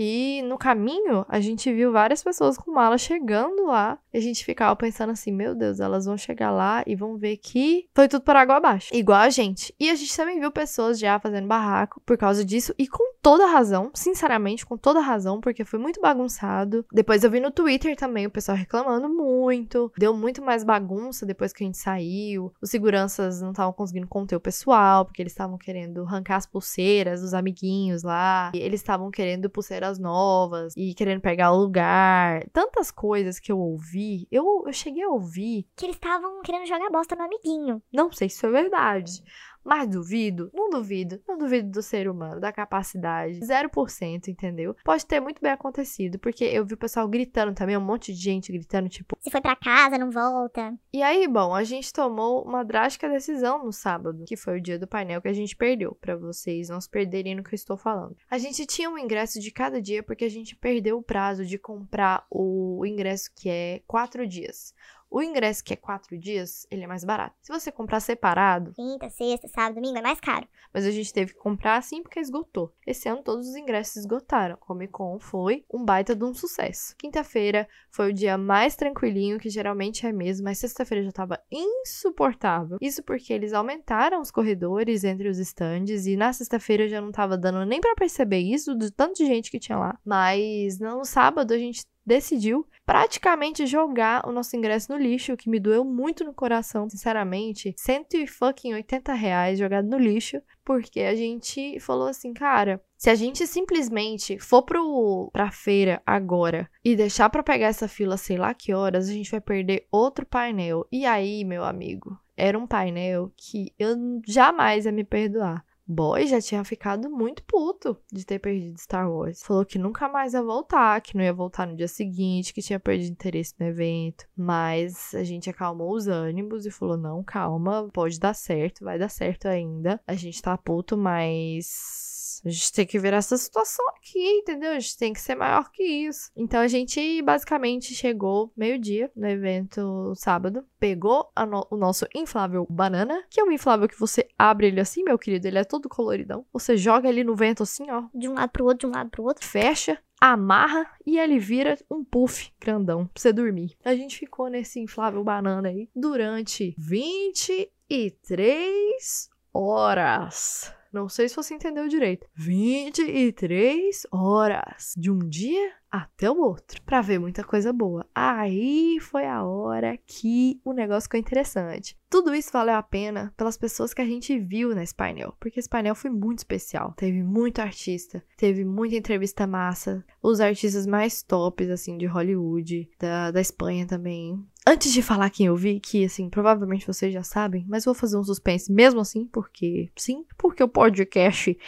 E 0.00 0.42
no 0.42 0.56
caminho, 0.56 1.26
a 1.28 1.40
gente 1.40 1.72
viu 1.72 1.90
várias 1.90 2.22
pessoas 2.22 2.56
com 2.56 2.70
mala 2.70 2.96
chegando 2.96 3.66
lá. 3.66 3.98
E 4.14 4.18
a 4.18 4.20
gente 4.20 4.44
ficava 4.44 4.76
pensando 4.76 5.10
assim: 5.10 5.32
meu 5.32 5.56
Deus, 5.56 5.80
elas 5.80 6.04
vão 6.06 6.16
chegar 6.16 6.52
lá 6.52 6.84
e 6.86 6.94
vão 6.94 7.16
ver 7.16 7.36
que 7.38 7.88
foi 7.92 8.06
tudo 8.06 8.22
por 8.22 8.36
água 8.36 8.58
abaixo. 8.58 8.94
Igual 8.94 9.18
a 9.18 9.28
gente. 9.28 9.74
E 9.78 9.90
a 9.90 9.96
gente 9.96 10.16
também 10.16 10.38
viu 10.38 10.52
pessoas 10.52 11.00
já 11.00 11.18
fazendo 11.18 11.48
barraco 11.48 12.00
por 12.06 12.16
causa 12.16 12.44
disso. 12.44 12.72
E 12.78 12.86
com 12.86 13.12
toda 13.20 13.46
razão, 13.46 13.90
sinceramente, 13.92 14.64
com 14.64 14.76
toda 14.76 15.00
razão, 15.00 15.40
porque 15.40 15.64
foi 15.64 15.80
muito 15.80 16.00
bagunçado. 16.00 16.86
Depois 16.92 17.24
eu 17.24 17.30
vi 17.30 17.40
no 17.40 17.50
Twitter 17.50 17.96
também 17.96 18.26
o 18.26 18.30
pessoal 18.30 18.56
reclamando 18.56 19.08
muito. 19.08 19.92
Deu 19.98 20.14
muito 20.14 20.40
mais 20.40 20.62
bagunça 20.62 21.26
depois 21.26 21.52
que 21.52 21.64
a 21.64 21.66
gente 21.66 21.78
saiu. 21.78 22.52
Os 22.62 22.70
seguranças 22.70 23.40
não 23.40 23.50
estavam 23.50 23.72
conseguindo 23.72 24.06
conter 24.06 24.36
o 24.36 24.40
pessoal, 24.40 25.04
porque 25.04 25.20
eles 25.20 25.32
estavam 25.32 25.58
querendo 25.58 26.02
arrancar 26.04 26.36
as 26.36 26.46
pulseiras 26.46 27.20
dos 27.20 27.34
amiguinhos 27.34 28.04
lá. 28.04 28.52
E 28.54 28.58
eles 28.58 28.80
estavam 28.80 29.10
querendo 29.10 29.50
pulseiras 29.50 29.87
novas 29.96 30.74
e 30.76 30.92
querendo 30.92 31.20
pegar 31.20 31.52
o 31.52 31.58
lugar. 31.58 32.44
Tantas 32.52 32.90
coisas 32.90 33.38
que 33.38 33.52
eu 33.52 33.60
ouvi. 33.60 34.26
Eu, 34.28 34.64
eu 34.66 34.72
cheguei 34.72 35.04
a 35.04 35.08
ouvir. 35.08 35.68
Que 35.76 35.86
eles 35.86 35.94
estavam 35.94 36.42
querendo 36.42 36.66
jogar 36.66 36.90
bosta 36.90 37.14
no 37.14 37.22
amiguinho. 37.22 37.80
Não 37.92 38.10
sei 38.10 38.28
se 38.28 38.38
isso 38.38 38.46
é 38.46 38.50
verdade. 38.50 39.22
Mas 39.68 39.86
duvido, 39.86 40.50
não 40.54 40.70
duvido, 40.70 41.20
não 41.28 41.36
duvido 41.36 41.70
do 41.70 41.82
ser 41.82 42.08
humano, 42.08 42.40
da 42.40 42.50
capacidade. 42.50 43.38
0%, 43.40 44.28
entendeu? 44.28 44.74
Pode 44.82 45.04
ter 45.04 45.20
muito 45.20 45.42
bem 45.42 45.52
acontecido, 45.52 46.18
porque 46.18 46.42
eu 46.42 46.64
vi 46.64 46.72
o 46.72 46.78
pessoal 46.78 47.06
gritando 47.06 47.52
também, 47.52 47.76
um 47.76 47.80
monte 47.82 48.14
de 48.14 48.18
gente 48.18 48.50
gritando, 48.50 48.88
tipo. 48.88 49.14
Se 49.20 49.30
foi 49.30 49.42
pra 49.42 49.54
casa, 49.54 49.98
não 49.98 50.10
volta. 50.10 50.74
E 50.90 51.02
aí, 51.02 51.28
bom, 51.28 51.54
a 51.54 51.64
gente 51.64 51.92
tomou 51.92 52.42
uma 52.44 52.64
drástica 52.64 53.10
decisão 53.10 53.62
no 53.62 53.70
sábado, 53.70 54.24
que 54.26 54.38
foi 54.38 54.56
o 54.56 54.62
dia 54.62 54.78
do 54.78 54.86
painel 54.86 55.20
que 55.20 55.28
a 55.28 55.34
gente 55.34 55.54
perdeu, 55.54 55.94
pra 56.00 56.16
vocês 56.16 56.70
não 56.70 56.80
se 56.80 56.88
perderem 56.88 57.34
no 57.34 57.44
que 57.44 57.52
eu 57.52 57.56
estou 57.56 57.76
falando. 57.76 58.16
A 58.30 58.38
gente 58.38 58.64
tinha 58.64 58.88
um 58.88 58.96
ingresso 58.96 59.38
de 59.38 59.50
cada 59.50 59.82
dia 59.82 60.02
porque 60.02 60.24
a 60.24 60.30
gente 60.30 60.56
perdeu 60.56 60.96
o 60.96 61.02
prazo 61.02 61.44
de 61.44 61.58
comprar 61.58 62.24
o 62.30 62.86
ingresso 62.86 63.30
que 63.36 63.50
é 63.50 63.82
quatro 63.86 64.26
dias. 64.26 64.72
O 65.10 65.22
ingresso 65.22 65.64
que 65.64 65.72
é 65.72 65.76
quatro 65.76 66.18
dias, 66.18 66.66
ele 66.70 66.84
é 66.84 66.86
mais 66.86 67.04
barato. 67.04 67.34
Se 67.40 67.52
você 67.52 67.72
comprar 67.72 68.00
separado, 68.00 68.72
Quinta, 68.74 69.08
sexta, 69.10 69.48
sábado, 69.48 69.76
domingo 69.76 69.98
é 69.98 70.02
mais 70.02 70.20
caro. 70.20 70.46
mas 70.72 70.84
a 70.84 70.90
gente 70.90 71.12
teve 71.12 71.32
que 71.32 71.38
comprar 71.38 71.76
assim 71.76 72.02
porque 72.02 72.20
esgotou. 72.20 72.72
Esse 72.86 73.08
ano 73.08 73.22
todos 73.22 73.48
os 73.48 73.56
ingressos 73.56 73.96
esgotaram. 73.96 74.56
Comic 74.56 74.92
Con 74.92 75.18
foi 75.18 75.64
um 75.72 75.84
baita 75.84 76.14
de 76.14 76.24
um 76.24 76.34
sucesso. 76.34 76.94
Quinta-feira 76.96 77.68
foi 77.90 78.10
o 78.10 78.12
dia 78.14 78.36
mais 78.36 78.76
tranquilinho, 78.76 79.38
que 79.38 79.48
geralmente 79.48 80.06
é 80.06 80.12
mesmo, 80.12 80.44
mas 80.44 80.58
sexta-feira 80.58 81.04
já 81.04 81.12
tava 81.12 81.40
insuportável. 81.50 82.78
Isso 82.80 83.02
porque 83.02 83.32
eles 83.32 83.52
aumentaram 83.52 84.20
os 84.20 84.30
corredores 84.30 85.04
entre 85.04 85.28
os 85.28 85.38
estandes 85.38 86.06
e 86.06 86.16
na 86.16 86.32
sexta-feira 86.32 86.88
já 86.88 87.00
não 87.00 87.10
tava 87.12 87.36
dando 87.36 87.64
nem 87.64 87.80
pra 87.80 87.94
perceber 87.94 88.38
isso, 88.40 88.74
de 88.76 88.90
tanto 88.90 89.16
de 89.16 89.26
gente 89.26 89.50
que 89.50 89.58
tinha 89.58 89.78
lá. 89.78 89.98
Mas 90.04 90.78
no 90.78 91.04
sábado 91.04 91.52
a 91.52 91.58
gente 91.58 91.84
decidiu 92.04 92.66
praticamente 92.88 93.66
jogar 93.66 94.26
o 94.26 94.32
nosso 94.32 94.56
ingresso 94.56 94.90
no 94.90 94.96
lixo, 94.96 95.34
o 95.34 95.36
que 95.36 95.50
me 95.50 95.60
doeu 95.60 95.84
muito 95.84 96.24
no 96.24 96.32
coração, 96.32 96.88
sinceramente. 96.88 97.74
180 97.76 99.12
reais 99.12 99.58
jogado 99.58 99.86
no 99.86 99.98
lixo, 99.98 100.40
porque 100.64 101.00
a 101.00 101.14
gente 101.14 101.78
falou 101.80 102.08
assim, 102.08 102.32
cara, 102.32 102.82
se 102.96 103.10
a 103.10 103.14
gente 103.14 103.46
simplesmente 103.46 104.38
for 104.38 104.62
pro, 104.62 105.28
pra 105.34 105.50
feira 105.50 106.00
agora 106.06 106.66
e 106.82 106.96
deixar 106.96 107.28
pra 107.28 107.42
pegar 107.42 107.66
essa 107.66 107.86
fila 107.86 108.16
sei 108.16 108.38
lá 108.38 108.54
que 108.54 108.72
horas, 108.72 109.10
a 109.10 109.12
gente 109.12 109.30
vai 109.30 109.40
perder 109.42 109.86
outro 109.92 110.24
painel. 110.24 110.88
E 110.90 111.04
aí, 111.04 111.44
meu 111.44 111.64
amigo, 111.64 112.18
era 112.38 112.58
um 112.58 112.66
painel 112.66 113.30
que 113.36 113.74
eu 113.78 113.96
jamais 114.26 114.86
ia 114.86 114.92
me 114.92 115.04
perdoar. 115.04 115.62
Boy 115.88 116.26
já 116.26 116.40
tinha 116.40 116.62
ficado 116.64 117.08
muito 117.08 117.42
puto 117.44 117.96
de 118.12 118.24
ter 118.26 118.38
perdido 118.38 118.78
Star 118.78 119.10
Wars. 119.10 119.42
Falou 119.42 119.64
que 119.64 119.78
nunca 119.78 120.08
mais 120.08 120.34
ia 120.34 120.42
voltar, 120.42 121.00
que 121.00 121.16
não 121.16 121.24
ia 121.24 121.32
voltar 121.32 121.66
no 121.66 121.74
dia 121.74 121.88
seguinte, 121.88 122.52
que 122.52 122.60
tinha 122.60 122.78
perdido 122.78 123.12
interesse 123.12 123.54
no 123.58 123.66
evento. 123.66 124.26
Mas 124.36 125.14
a 125.14 125.24
gente 125.24 125.48
acalmou 125.48 125.94
os 125.94 126.06
ânimos 126.06 126.66
e 126.66 126.70
falou: 126.70 126.96
não, 126.96 127.24
calma, 127.24 127.88
pode 127.92 128.20
dar 128.20 128.34
certo, 128.34 128.84
vai 128.84 128.98
dar 128.98 129.08
certo 129.08 129.48
ainda. 129.48 130.00
A 130.06 130.14
gente 130.14 130.42
tá 130.42 130.56
puto, 130.58 130.96
mas 130.96 132.17
a 132.44 132.50
gente 132.50 132.72
tem 132.72 132.86
que 132.86 132.98
ver 132.98 133.12
essa 133.12 133.36
situação 133.36 133.86
aqui, 133.90 134.38
entendeu? 134.38 134.72
A 134.72 134.78
gente 134.78 134.96
tem 134.96 135.12
que 135.12 135.20
ser 135.20 135.34
maior 135.34 135.70
que 135.70 135.82
isso. 135.82 136.30
Então 136.36 136.60
a 136.60 136.68
gente 136.68 137.22
basicamente 137.22 137.94
chegou 137.94 138.52
meio-dia 138.56 139.10
no 139.14 139.28
evento 139.28 140.12
sábado, 140.14 140.64
pegou 140.78 141.30
no 141.48 141.66
o 141.70 141.76
nosso 141.76 142.06
inflável 142.14 142.66
banana, 142.70 143.22
que 143.28 143.40
é 143.40 143.44
um 143.44 143.52
inflável 143.52 143.88
que 143.88 143.98
você 143.98 144.26
abre 144.38 144.68
ele 144.68 144.80
assim, 144.80 145.02
meu 145.02 145.18
querido, 145.18 145.46
ele 145.46 145.58
é 145.58 145.64
todo 145.64 145.88
coloridão. 145.88 146.46
Você 146.52 146.76
joga 146.76 147.08
ele 147.08 147.24
no 147.24 147.34
vento 147.34 147.62
assim, 147.62 147.90
ó. 147.90 148.04
De 148.14 148.28
um 148.28 148.34
lado 148.34 148.50
pro 148.50 148.64
outro, 148.64 148.78
de 148.78 148.86
um 148.86 148.96
lado 148.96 149.10
pro 149.10 149.24
outro. 149.24 149.44
Fecha, 149.44 149.98
amarra 150.20 150.86
e 151.06 151.18
ele 151.18 151.38
vira 151.38 151.78
um 151.90 152.04
puff 152.04 152.52
grandão 152.60 153.06
pra 153.06 153.20
você 153.20 153.32
dormir. 153.32 153.76
A 153.84 153.94
gente 153.94 154.18
ficou 154.18 154.48
nesse 154.48 154.80
inflável 154.80 155.24
banana 155.24 155.68
aí 155.68 155.88
durante 155.94 156.74
23 156.78 159.30
horas. 159.52 160.74
Não 160.92 161.08
sei 161.08 161.28
se 161.28 161.36
você 161.36 161.54
entendeu 161.54 161.88
direito. 161.88 162.26
23 162.34 164.06
horas 164.10 164.94
de 164.96 165.10
um 165.10 165.18
dia 165.18 165.72
até 165.90 166.30
o 166.30 166.38
outro 166.40 166.80
para 166.82 167.02
ver 167.02 167.18
muita 167.18 167.42
coisa 167.42 167.72
boa. 167.72 168.06
Aí 168.14 168.98
foi 169.00 169.26
a 169.26 169.44
hora 169.44 169.98
que 170.06 170.60
o 170.64 170.72
negócio 170.72 171.04
ficou 171.06 171.20
interessante. 171.20 171.97
Tudo 172.10 172.34
isso 172.34 172.50
valeu 172.50 172.74
a 172.74 172.82
pena 172.82 173.34
pelas 173.36 173.58
pessoas 173.58 173.92
que 173.92 174.00
a 174.00 174.06
gente 174.06 174.38
viu 174.38 174.74
nesse 174.74 174.94
painel, 174.94 175.34
porque 175.38 175.60
esse 175.60 175.68
painel 175.68 175.94
foi 175.94 176.10
muito 176.10 176.38
especial. 176.38 176.94
Teve 176.96 177.22
muito 177.22 177.60
artista, 177.60 178.24
teve 178.36 178.64
muita 178.64 178.96
entrevista 178.96 179.46
massa, 179.46 180.02
os 180.22 180.40
artistas 180.40 180.86
mais 180.86 181.22
tops, 181.22 181.68
assim, 181.68 181.98
de 181.98 182.06
Hollywood, 182.06 182.88
da, 182.98 183.30
da 183.30 183.40
Espanha 183.40 183.86
também. 183.86 184.42
Antes 184.66 184.92
de 184.92 185.02
falar 185.02 185.28
quem 185.30 185.46
eu 185.46 185.56
vi, 185.56 185.80
que, 185.80 186.04
assim, 186.04 186.30
provavelmente 186.30 186.86
vocês 186.86 187.12
já 187.12 187.22
sabem, 187.22 187.64
mas 187.68 187.84
vou 187.84 187.94
fazer 187.94 188.16
um 188.16 188.24
suspense 188.24 188.72
mesmo 188.72 189.00
assim, 189.00 189.26
porque, 189.26 189.90
sim, 189.96 190.24
porque 190.36 190.62
o 190.62 190.68
podcast 190.68 191.58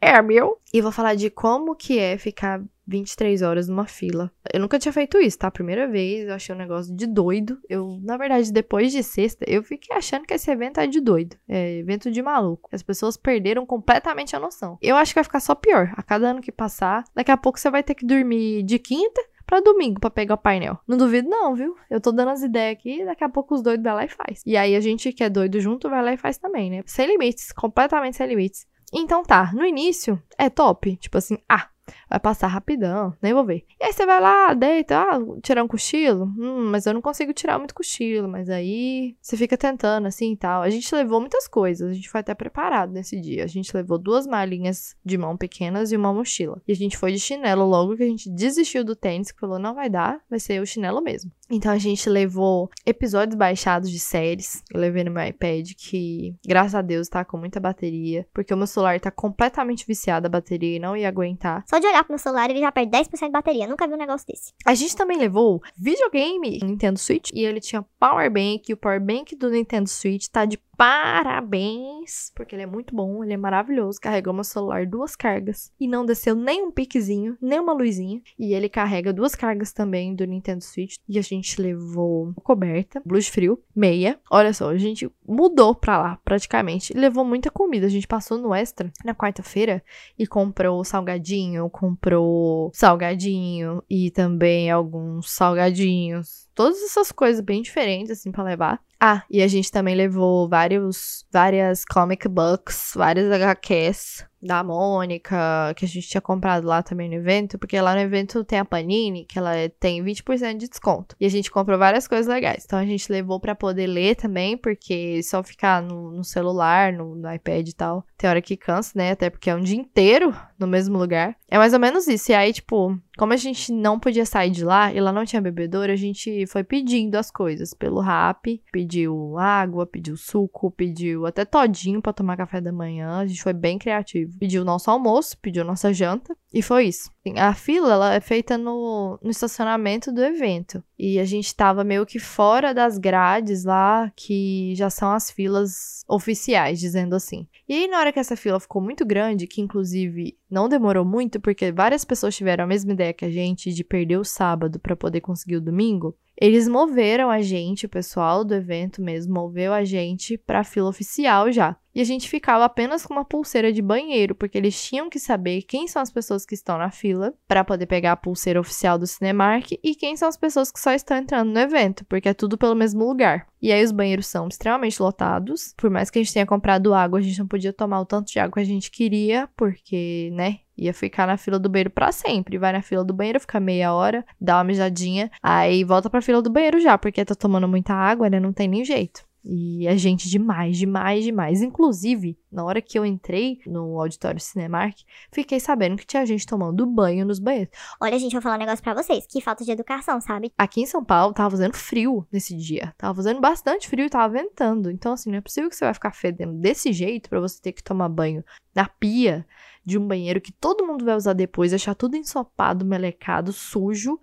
é 0.00 0.20
meu. 0.22 0.58
E 0.72 0.80
vou 0.80 0.92
falar 0.92 1.14
de 1.14 1.30
como 1.30 1.74
que 1.74 1.98
é 1.98 2.16
ficar 2.16 2.62
23 2.86 3.42
horas 3.42 3.68
numa 3.68 3.86
fila. 3.86 4.32
Eu 4.52 4.60
nunca 4.60 4.78
tinha 4.78 4.92
feito 4.92 5.18
isso, 5.18 5.38
tá? 5.38 5.50
Primeira 5.50 5.86
vez, 5.86 6.26
eu 6.26 6.34
achei 6.34 6.54
um 6.54 6.58
negócio 6.58 6.94
de 6.94 7.06
doido. 7.06 7.58
Eu, 7.68 8.00
na 8.02 8.16
verdade, 8.16 8.52
depois 8.52 8.90
de 8.90 9.02
sexta, 9.02 9.44
eu 9.48 9.62
fiquei 9.62 9.96
achando 9.96 10.26
que 10.26 10.34
esse 10.34 10.50
evento 10.50 10.80
é 10.80 10.86
de 10.86 11.00
doido. 11.00 11.36
É 11.48 11.78
evento 11.78 12.10
de 12.10 12.20
maluco. 12.20 12.68
As 12.72 12.82
pessoas 12.82 13.16
perderam 13.16 13.64
completamente 13.64 14.34
a 14.34 14.40
noção. 14.40 14.76
Eu 14.82 14.96
acho 14.96 15.12
que 15.12 15.16
vai 15.16 15.24
ficar 15.24 15.40
só 15.40 15.54
pior. 15.54 15.92
A 15.96 16.02
cada 16.02 16.30
ano 16.30 16.40
que 16.40 16.50
passar, 16.50 17.04
daqui 17.14 17.30
a 17.30 17.36
pouco 17.36 17.60
você 17.60 17.70
vai 17.70 17.82
ter 17.82 17.94
que 17.94 18.06
dormir 18.06 18.62
de 18.64 18.78
quinta 18.78 19.20
pra 19.46 19.60
domingo 19.60 20.00
pra 20.00 20.10
pegar 20.10 20.34
o 20.34 20.38
painel. 20.38 20.78
Não 20.86 20.96
duvido 20.96 21.28
não, 21.28 21.56
viu? 21.56 21.74
Eu 21.90 22.00
tô 22.00 22.12
dando 22.12 22.30
as 22.30 22.42
ideias 22.42 22.72
aqui, 22.76 23.04
daqui 23.04 23.24
a 23.24 23.28
pouco 23.28 23.54
os 23.54 23.62
doidos 23.62 23.82
vai 23.82 23.94
lá 23.94 24.04
e 24.04 24.08
faz. 24.08 24.42
E 24.46 24.56
aí 24.56 24.76
a 24.76 24.80
gente 24.80 25.12
que 25.12 25.24
é 25.24 25.28
doido 25.28 25.60
junto 25.60 25.90
vai 25.90 26.02
lá 26.02 26.12
e 26.12 26.16
faz 26.16 26.38
também, 26.38 26.70
né? 26.70 26.82
Sem 26.86 27.08
limites, 27.08 27.50
completamente 27.52 28.16
sem 28.16 28.28
limites. 28.28 28.69
Então 28.92 29.22
tá, 29.22 29.52
no 29.52 29.64
início 29.64 30.20
é 30.36 30.50
top, 30.50 30.96
tipo 30.96 31.18
assim, 31.18 31.38
ah, 31.48 31.68
Vai 32.08 32.20
passar 32.20 32.46
rapidão, 32.48 33.14
nem 33.22 33.32
vou 33.32 33.44
ver. 33.44 33.64
E 33.80 33.84
aí 33.84 33.92
você 33.92 34.04
vai 34.06 34.20
lá, 34.20 34.54
deita, 34.54 34.98
ah, 34.98 35.18
tirar 35.42 35.62
um 35.62 35.68
cochilo? 35.68 36.24
Hum, 36.38 36.68
mas 36.70 36.86
eu 36.86 36.94
não 36.94 37.00
consigo 37.00 37.32
tirar 37.32 37.58
muito 37.58 37.74
cochilo. 37.74 38.28
Mas 38.28 38.48
aí 38.48 39.16
você 39.20 39.36
fica 39.36 39.56
tentando 39.56 40.06
assim 40.06 40.32
e 40.32 40.36
tal. 40.36 40.62
A 40.62 40.70
gente 40.70 40.92
levou 40.94 41.20
muitas 41.20 41.46
coisas, 41.48 41.90
a 41.90 41.94
gente 41.94 42.08
foi 42.08 42.20
até 42.20 42.34
preparado 42.34 42.92
nesse 42.92 43.20
dia. 43.20 43.44
A 43.44 43.48
gente 43.48 43.74
levou 43.74 43.98
duas 43.98 44.26
malinhas 44.26 44.96
de 45.04 45.16
mão 45.16 45.36
pequenas 45.36 45.92
e 45.92 45.96
uma 45.96 46.12
mochila. 46.12 46.60
E 46.66 46.72
a 46.72 46.76
gente 46.76 46.96
foi 46.96 47.12
de 47.12 47.18
chinelo 47.18 47.64
logo 47.64 47.96
que 47.96 48.02
a 48.02 48.08
gente 48.08 48.30
desistiu 48.30 48.84
do 48.84 48.96
tênis, 48.96 49.30
que 49.30 49.40
falou: 49.40 49.58
não 49.58 49.74
vai 49.74 49.88
dar, 49.88 50.20
vai 50.28 50.40
ser 50.40 50.60
o 50.60 50.66
chinelo 50.66 51.00
mesmo. 51.00 51.30
Então 51.50 51.72
a 51.72 51.78
gente 51.78 52.08
levou 52.08 52.70
episódios 52.86 53.36
baixados 53.36 53.90
de 53.90 53.98
séries. 53.98 54.62
Eu 54.72 54.80
levei 54.80 55.04
no 55.04 55.10
meu 55.10 55.26
iPad, 55.26 55.72
que 55.76 56.34
graças 56.46 56.74
a 56.74 56.82
Deus 56.82 57.08
tá 57.08 57.24
com 57.24 57.36
muita 57.36 57.58
bateria, 57.58 58.26
porque 58.32 58.54
o 58.54 58.56
meu 58.56 58.66
celular 58.66 59.00
tá 59.00 59.10
completamente 59.10 59.86
viciado 59.86 60.26
a 60.26 60.30
bateria 60.30 60.76
e 60.76 60.78
não 60.78 60.96
ia 60.96 61.08
aguentar. 61.08 61.64
Só 61.68 61.78
de 61.78 61.86
olhar 61.86 62.04
pro 62.04 62.12
meu 62.12 62.18
celular, 62.18 62.48
ele 62.48 62.60
já 62.60 62.70
perde 62.70 62.92
10% 62.92 63.26
de 63.26 63.30
bateria. 63.30 63.66
Nunca 63.66 63.86
vi 63.86 63.94
um 63.94 63.98
negócio 63.98 64.26
desse. 64.26 64.52
A 64.64 64.74
gente 64.74 64.96
também 64.96 65.18
levou 65.18 65.60
videogame 65.76 66.60
Nintendo 66.62 66.98
Switch 66.98 67.30
e 67.34 67.44
ele 67.44 67.60
tinha 67.60 67.84
Power 67.98 68.30
Bank. 68.30 68.62
E 68.68 68.72
o 68.72 68.76
Power 68.76 69.00
Bank 69.00 69.34
do 69.34 69.50
Nintendo 69.50 69.88
Switch 69.88 70.26
tá 70.28 70.44
de 70.44 70.58
parabéns, 70.80 72.32
porque 72.34 72.54
ele 72.54 72.62
é 72.62 72.66
muito 72.66 72.94
bom, 72.94 73.22
ele 73.22 73.34
é 73.34 73.36
maravilhoso. 73.36 74.00
Carregou 74.00 74.32
meu 74.32 74.42
celular 74.42 74.86
duas 74.86 75.14
cargas 75.14 75.70
e 75.78 75.86
não 75.86 76.06
desceu 76.06 76.34
nem 76.34 76.62
um 76.62 76.70
piquezinho, 76.70 77.36
nem 77.38 77.60
uma 77.60 77.74
luzinha. 77.74 78.22
E 78.38 78.54
ele 78.54 78.66
carrega 78.66 79.12
duas 79.12 79.34
cargas 79.34 79.74
também 79.74 80.14
do 80.14 80.24
Nintendo 80.24 80.64
Switch. 80.64 80.96
E 81.06 81.18
a 81.18 81.22
gente 81.22 81.39
levou 81.58 82.32
coberta, 82.42 83.02
blues 83.04 83.28
frio, 83.28 83.62
meia. 83.74 84.18
Olha 84.30 84.52
só, 84.52 84.70
a 84.70 84.76
gente 84.76 85.10
mudou 85.26 85.74
pra 85.74 85.98
lá 85.98 86.18
praticamente. 86.24 86.92
Levou 86.92 87.24
muita 87.24 87.50
comida. 87.50 87.86
A 87.86 87.90
gente 87.90 88.06
passou 88.06 88.38
no 88.38 88.54
extra 88.54 88.92
na 89.04 89.14
quarta-feira 89.14 89.82
e 90.18 90.26
comprou 90.26 90.84
salgadinho, 90.84 91.68
comprou 91.70 92.70
salgadinho 92.74 93.82
e 93.88 94.10
também 94.10 94.70
alguns 94.70 95.30
salgadinhos. 95.30 96.48
Todas 96.54 96.82
essas 96.82 97.10
coisas 97.10 97.40
bem 97.40 97.62
diferentes, 97.62 98.10
assim, 98.10 98.30
para 98.30 98.44
levar. 98.44 98.80
Ah, 99.00 99.22
e 99.30 99.42
a 99.42 99.48
gente 99.48 99.72
também 99.72 99.94
levou 99.94 100.48
vários, 100.48 101.24
várias 101.32 101.84
comic 101.84 102.28
books, 102.28 102.92
várias 102.94 103.32
HQs 103.32 104.29
da 104.42 104.64
Mônica, 104.64 105.74
que 105.76 105.84
a 105.84 105.88
gente 105.88 106.08
tinha 106.08 106.20
comprado 106.20 106.66
lá 106.66 106.82
também 106.82 107.08
no 107.08 107.16
evento, 107.16 107.58
porque 107.58 107.80
lá 107.80 107.94
no 107.94 108.00
evento 108.00 108.44
tem 108.44 108.58
a 108.58 108.64
Panini, 108.64 109.24
que 109.24 109.38
ela 109.38 109.52
tem 109.78 110.02
20% 110.02 110.56
de 110.56 110.68
desconto. 110.68 111.14
E 111.20 111.26
a 111.26 111.28
gente 111.28 111.50
comprou 111.50 111.78
várias 111.78 112.08
coisas 112.08 112.26
legais. 112.26 112.64
Então 112.64 112.78
a 112.78 112.86
gente 112.86 113.10
levou 113.12 113.38
para 113.38 113.54
poder 113.54 113.86
ler 113.86 114.16
também, 114.16 114.56
porque 114.56 115.22
só 115.22 115.42
ficar 115.42 115.82
no, 115.82 116.10
no 116.10 116.24
celular, 116.24 116.92
no, 116.92 117.14
no, 117.14 117.32
iPad 117.32 117.68
e 117.68 117.74
tal, 117.74 118.04
tem 118.16 118.28
hora 118.28 118.40
que 118.40 118.56
cansa, 118.56 118.92
né? 118.94 119.10
Até 119.12 119.28
porque 119.28 119.50
é 119.50 119.54
um 119.54 119.62
dia 119.62 119.76
inteiro 119.76 120.34
no 120.58 120.66
mesmo 120.66 120.98
lugar. 120.98 121.36
É 121.48 121.58
mais 121.58 121.72
ou 121.72 121.80
menos 121.80 122.06
isso. 122.06 122.32
E 122.32 122.34
aí, 122.34 122.52
tipo, 122.52 122.98
como 123.20 123.34
a 123.34 123.36
gente 123.36 123.70
não 123.70 124.00
podia 124.00 124.24
sair 124.24 124.48
de 124.48 124.64
lá 124.64 124.90
e 124.94 124.98
lá 124.98 125.12
não 125.12 125.26
tinha 125.26 125.42
bebedouro, 125.42 125.92
a 125.92 125.96
gente 125.96 126.46
foi 126.46 126.64
pedindo 126.64 127.16
as 127.16 127.30
coisas 127.30 127.74
pelo 127.74 128.00
rap, 128.00 128.62
pediu 128.72 129.36
água, 129.36 129.86
pediu 129.86 130.16
suco, 130.16 130.70
pediu 130.70 131.26
até 131.26 131.44
todinho 131.44 132.00
para 132.00 132.14
tomar 132.14 132.38
café 132.38 132.62
da 132.62 132.72
manhã. 132.72 133.18
A 133.18 133.26
gente 133.26 133.42
foi 133.42 133.52
bem 133.52 133.78
criativo 133.78 134.38
pediu 134.38 134.64
nosso 134.64 134.90
almoço, 134.90 135.36
pediu 135.36 135.66
nossa 135.66 135.92
janta, 135.92 136.34
e 136.50 136.62
foi 136.62 136.86
isso. 136.86 137.10
A 137.36 137.52
fila 137.52 137.92
ela 137.92 138.14
é 138.14 138.20
feita 138.20 138.56
no, 138.56 139.18
no 139.22 139.30
estacionamento 139.30 140.10
do 140.10 140.24
evento. 140.24 140.82
E 140.98 141.18
a 141.18 141.24
gente 141.26 141.54
tava 141.54 141.84
meio 141.84 142.06
que 142.06 142.18
fora 142.18 142.72
das 142.72 142.96
grades 142.96 143.64
lá, 143.64 144.10
que 144.16 144.74
já 144.74 144.88
são 144.88 145.12
as 145.12 145.30
filas 145.30 146.02
oficiais, 146.08 146.80
dizendo 146.80 147.14
assim. 147.14 147.46
E 147.68 147.74
aí, 147.74 147.86
na 147.86 147.98
hora 147.98 148.12
que 148.12 148.18
essa 148.18 148.34
fila 148.34 148.58
ficou 148.58 148.80
muito 148.80 149.04
grande, 149.04 149.46
que 149.46 149.60
inclusive 149.60 150.38
não 150.50 150.68
demorou 150.68 151.04
muito, 151.04 151.38
porque 151.40 151.70
várias 151.70 152.04
pessoas 152.04 152.36
tiveram 152.36 152.64
a 152.64 152.66
mesma 152.66 152.92
ideia 152.92 153.12
que 153.12 153.24
a 153.24 153.30
gente 153.30 153.72
de 153.72 153.84
perder 153.84 154.18
o 154.18 154.24
sábado 154.24 154.78
para 154.80 154.96
poder 154.96 155.20
conseguir 155.20 155.56
o 155.56 155.60
domingo, 155.60 156.16
eles 156.40 156.66
moveram 156.66 157.30
a 157.30 157.42
gente, 157.42 157.84
o 157.84 157.88
pessoal 157.88 158.42
do 158.42 158.54
evento 158.54 159.02
mesmo, 159.02 159.34
moveu 159.34 159.74
a 159.74 159.84
gente 159.84 160.38
pra 160.38 160.64
fila 160.64 160.88
oficial 160.88 161.52
já. 161.52 161.76
E 161.94 162.00
a 162.00 162.04
gente 162.04 162.28
ficava 162.28 162.64
apenas 162.64 163.04
com 163.04 163.12
uma 163.12 163.24
pulseira 163.24 163.72
de 163.72 163.82
banheiro, 163.82 164.34
porque 164.34 164.56
eles 164.56 164.80
tinham 164.82 165.10
que 165.10 165.18
saber 165.18 165.62
quem 165.62 165.88
são 165.88 166.00
as 166.00 166.10
pessoas 166.10 166.46
que 166.46 166.54
estão 166.54 166.78
na 166.78 166.90
fila 166.90 167.34
para 167.48 167.64
poder 167.64 167.86
pegar 167.86 168.12
a 168.12 168.16
pulseira 168.16 168.60
oficial 168.60 168.96
do 168.96 169.06
Cinemark 169.06 169.72
e 169.82 169.94
quem 169.94 170.16
são 170.16 170.28
as 170.28 170.36
pessoas 170.36 170.70
que 170.70 170.80
só 170.80 170.92
estão 170.92 171.16
entrando 171.16 171.50
no 171.50 171.58
evento, 171.58 172.04
porque 172.06 172.28
é 172.28 172.34
tudo 172.34 172.56
pelo 172.56 172.76
mesmo 172.76 173.04
lugar. 173.04 173.46
E 173.60 173.72
aí 173.72 173.84
os 173.84 173.92
banheiros 173.92 174.26
são 174.26 174.48
extremamente 174.48 175.02
lotados. 175.02 175.74
Por 175.76 175.90
mais 175.90 176.10
que 176.10 176.18
a 176.18 176.22
gente 176.22 176.32
tenha 176.32 176.46
comprado 176.46 176.94
água, 176.94 177.18
a 177.18 177.22
gente 177.22 177.38
não 177.38 177.48
podia 177.48 177.72
tomar 177.72 178.00
o 178.00 178.06
tanto 178.06 178.30
de 178.30 178.38
água 178.38 178.54
que 178.54 178.60
a 178.60 178.64
gente 178.64 178.90
queria, 178.90 179.48
porque, 179.56 180.30
né, 180.32 180.60
ia 180.80 180.94
ficar 180.94 181.26
na 181.26 181.36
fila 181.36 181.58
do 181.58 181.68
banheiro 181.68 181.90
para 181.90 182.10
sempre. 182.10 182.58
Vai 182.58 182.72
na 182.72 182.82
fila 182.82 183.04
do 183.04 183.12
banheiro, 183.12 183.38
fica 183.38 183.60
meia 183.60 183.92
hora, 183.92 184.24
dá 184.40 184.56
uma 184.56 184.64
mijadinha, 184.64 185.30
aí 185.42 185.84
volta 185.84 186.08
pra 186.08 186.22
fila 186.22 186.40
do 186.40 186.50
banheiro 186.50 186.80
já, 186.80 186.96
porque 186.96 187.24
tá 187.24 187.34
tomando 187.34 187.68
muita 187.68 187.92
água, 187.92 188.30
né? 188.30 188.40
Não 188.40 188.52
tem 188.52 188.66
nem 188.66 188.84
jeito. 188.84 189.28
E 189.42 189.86
é 189.86 189.96
gente 189.96 190.28
demais, 190.28 190.76
demais, 190.76 191.24
demais. 191.24 191.62
Inclusive, 191.62 192.38
na 192.52 192.62
hora 192.62 192.82
que 192.82 192.98
eu 192.98 193.06
entrei 193.06 193.58
no 193.66 193.98
auditório 193.98 194.38
Cinemark, 194.38 194.98
fiquei 195.32 195.58
sabendo 195.58 195.96
que 195.96 196.06
tinha 196.06 196.26
gente 196.26 196.46
tomando 196.46 196.86
banho 196.86 197.24
nos 197.24 197.38
banheiros. 197.38 197.72
Olha, 198.00 198.18
gente, 198.18 198.32
vou 198.32 198.42
falar 198.42 198.56
um 198.56 198.58
negócio 198.58 198.82
pra 198.82 198.92
vocês. 198.94 199.26
Que 199.26 199.40
falta 199.40 199.64
de 199.64 199.70
educação, 199.70 200.20
sabe? 200.20 200.52
Aqui 200.58 200.82
em 200.82 200.86
São 200.86 201.02
Paulo 201.02 201.32
tava 201.32 201.50
fazendo 201.50 201.74
frio 201.74 202.26
nesse 202.30 202.54
dia. 202.54 202.94
Tava 202.98 203.14
fazendo 203.14 203.40
bastante 203.40 203.88
frio 203.88 204.04
e 204.04 204.10
tava 204.10 204.34
ventando. 204.34 204.90
Então, 204.90 205.12
assim, 205.12 205.30
não 205.30 205.38
é 205.38 205.40
possível 205.40 205.70
que 205.70 205.76
você 205.76 205.86
vai 205.86 205.94
ficar 205.94 206.12
fedendo 206.12 206.52
desse 206.52 206.92
jeito 206.92 207.30
para 207.30 207.40
você 207.40 207.60
ter 207.62 207.72
que 207.72 207.82
tomar 207.82 208.10
banho 208.10 208.44
na 208.74 208.86
pia 208.86 209.46
de 209.90 209.98
um 209.98 210.06
banheiro 210.06 210.40
que 210.40 210.52
todo 210.52 210.86
mundo 210.86 211.04
vai 211.04 211.16
usar 211.16 211.32
depois, 211.32 211.74
achar 211.74 211.94
tudo 211.94 212.16
ensopado, 212.16 212.84
melecado, 212.84 213.52
sujo 213.52 214.18